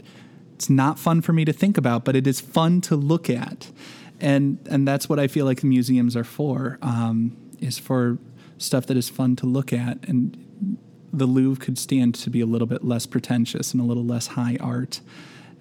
It's 0.55 0.71
not 0.71 0.99
fun 0.99 1.23
for 1.23 1.33
me 1.33 1.45
to 1.45 1.53
think 1.53 1.77
about, 1.77 2.05
but 2.05 2.15
it 2.15 2.27
is 2.27 2.41
fun 2.41 2.81
to 2.83 2.97
look 2.97 3.31
at. 3.31 3.73
And 4.21 4.59
and 4.71 4.87
that's 4.87 5.09
what 5.09 5.19
I 5.19 5.27
feel 5.27 5.47
like 5.47 5.63
the 5.63 5.67
museums 5.67 6.17
are 6.17 6.25
for. 6.25 6.79
Um, 6.83 7.37
is 7.61 7.79
for 7.79 8.19
stuff 8.59 8.87
that 8.87 8.97
is 8.97 9.09
fun 9.09 9.37
to 9.37 9.47
look 9.47 9.73
at 9.73 9.99
and 10.09 10.79
the 11.13 11.27
Louvre 11.27 11.65
could 11.65 11.79
stand 11.79 12.15
to 12.17 12.31
be 12.31 12.41
a 12.41 12.47
little 12.47 12.67
bit 12.67 12.85
less 12.85 13.07
pretentious 13.07 13.73
and 13.73 13.81
a 13.81 13.85
little 13.85 14.05
less 14.05 14.29
high 14.29 14.57
art 14.61 15.01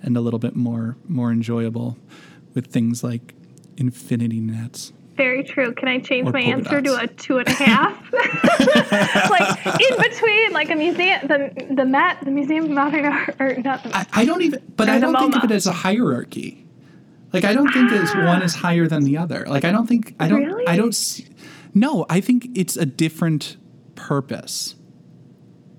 and 0.01 0.17
a 0.17 0.21
little 0.21 0.39
bit 0.39 0.55
more 0.55 0.95
more 1.07 1.31
enjoyable 1.31 1.97
with 2.53 2.67
things 2.67 3.03
like 3.03 3.33
infinity 3.77 4.39
nets. 4.39 4.93
Very 5.15 5.43
true. 5.43 5.73
Can 5.73 5.87
I 5.87 5.99
change 5.99 6.27
Or 6.27 6.31
my 6.31 6.41
answer 6.41 6.81
dots. 6.81 6.97
to 6.97 7.03
a 7.03 7.07
two 7.07 7.37
and 7.37 7.47
a 7.47 7.51
half? 7.51 8.11
like 9.29 9.65
in 9.65 9.97
between, 10.01 10.51
like 10.53 10.69
a 10.71 10.75
museum, 10.75 11.27
the 11.27 11.67
the 11.71 11.85
Met, 11.85 12.23
the 12.25 12.31
Museum 12.31 12.65
of 12.65 12.71
Modern 12.71 13.05
Art, 13.05 13.35
or 13.39 13.55
not 13.57 13.83
the 13.83 13.95
I, 13.95 14.05
I 14.13 14.25
don't 14.25 14.41
even, 14.41 14.61
but 14.75 14.89
I 14.89 14.99
don't 14.99 15.15
think 15.17 15.35
of 15.35 15.43
it 15.43 15.51
as 15.53 15.67
a 15.67 15.71
hierarchy. 15.71 16.65
Like 17.31 17.45
I 17.45 17.53
don't 17.53 17.71
think 17.71 17.91
it's 17.91 18.13
one 18.15 18.41
is 18.41 18.55
higher 18.55 18.87
than 18.87 19.03
the 19.03 19.17
other. 19.17 19.45
Like 19.47 19.65
I 19.65 19.71
don't 19.71 19.87
think 19.87 20.15
I 20.19 20.27
don't 20.27 20.43
Really? 20.43 20.67
I 20.67 20.75
don't 20.77 20.93
see, 20.95 21.25
no, 21.73 22.05
I 22.09 22.21
think 22.21 22.49
it's 22.55 22.77
a 22.77 22.85
different 22.85 23.57
purpose. 23.95 24.75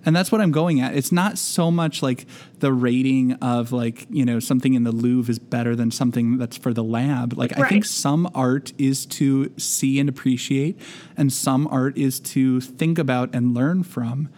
And 0.07 0.15
that's 0.15 0.31
what 0.31 0.41
I'm 0.41 0.53
going 0.53 0.81
at. 0.81 0.95
It's 0.95 1.13
not 1.13 1.39
so 1.39 1.71
much 1.71 2.03
like 2.03 2.27
the 2.59 2.73
rating 2.73 3.33
of 3.35 3.73
like, 3.73 4.07
you 4.11 4.25
know, 4.25 4.39
something 4.39 4.75
in 4.75 4.85
the 4.85 4.93
Louvre 4.93 5.31
is 5.31 5.39
better 5.39 5.75
than 5.75 5.91
something 5.91 6.37
that's 6.37 6.59
for 6.59 6.75
the 6.75 6.85
lab. 6.85 7.39
Like 7.39 7.59
I 7.59 7.69
think 7.69 7.85
some 7.87 8.31
art 8.35 8.73
is 8.77 9.07
to 9.07 9.53
see 9.57 9.99
and 9.99 10.09
appreciate 10.09 10.79
and 11.17 11.33
some 11.33 11.67
art 11.69 11.97
is 11.97 12.21
to 12.21 12.61
think 12.61 12.99
about 12.99 13.35
and 13.35 13.55
learn 13.55 13.83
from. 13.83 14.29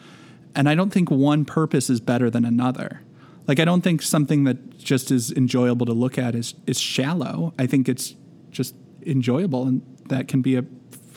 And 0.55 0.69
I 0.69 0.75
don't 0.75 0.91
think 0.91 1.11
one 1.11 1.45
purpose 1.45 1.91
is 1.91 2.01
better 2.01 2.31
than 2.31 2.45
another. 2.45 3.03
Like 3.49 3.59
I 3.59 3.65
don't 3.65 3.83
think 3.83 4.03
something 4.03 4.45
that 4.45 4.79
just 4.79 5.11
is 5.11 5.33
enjoyable 5.33 5.87
to 5.87 5.93
look 5.93 6.17
at 6.17 6.35
is 6.35 6.55
is 6.67 6.79
shallow. 6.79 7.55
I 7.59 7.67
think 7.67 7.89
it's 7.89 8.15
just 8.51 8.75
enjoyable 9.05 9.67
and 9.67 9.83
that 10.09 10.29
can 10.29 10.43
be 10.43 10.57
a 10.57 10.65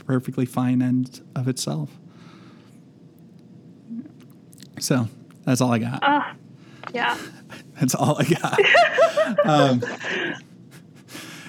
perfectly 0.09 0.43
fine 0.43 0.81
end 0.81 1.21
of 1.35 1.47
itself. 1.47 1.91
So 4.79 5.07
that's 5.43 5.61
all 5.61 5.71
I 5.71 5.77
got. 5.77 6.01
Uh, 6.01 6.33
yeah. 6.95 7.15
That's 7.79 7.93
all 7.93 8.17
I 8.19 8.23
got. 8.23 9.45
um, 9.45 9.83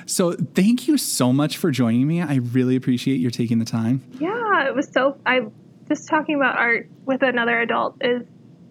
so 0.05 0.33
thank 0.33 0.87
you 0.87 0.99
so 0.99 1.33
much 1.33 1.57
for 1.57 1.71
joining 1.71 2.07
me. 2.07 2.21
I 2.21 2.37
really 2.37 2.77
appreciate 2.77 3.19
your 3.19 3.31
taking 3.31 3.59
the 3.59 3.65
time. 3.65 4.03
Yeah, 4.21 4.69
it 4.69 4.75
was 4.77 4.89
so. 4.93 5.19
I 5.25 5.47
just 5.89 6.07
talking 6.07 6.37
about 6.37 6.57
art 6.57 6.89
with 7.07 7.23
another 7.23 7.61
adult 7.61 7.97
is 8.01 8.23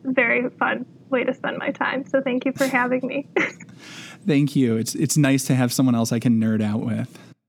very 0.03 0.49
fun 0.51 0.85
way 1.09 1.23
to 1.23 1.33
spend 1.33 1.57
my 1.57 1.71
time. 1.71 2.05
So 2.05 2.21
thank 2.21 2.45
you 2.45 2.53
for 2.53 2.67
having 2.67 3.05
me. 3.05 3.27
Thank 4.27 4.55
you. 4.55 4.77
It's 4.77 4.95
it's 4.95 5.17
nice 5.17 5.45
to 5.45 5.55
have 5.55 5.73
someone 5.73 5.95
else 5.95 6.11
I 6.11 6.19
can 6.19 6.39
nerd 6.39 6.61
out 6.61 6.81
with. 6.81 7.17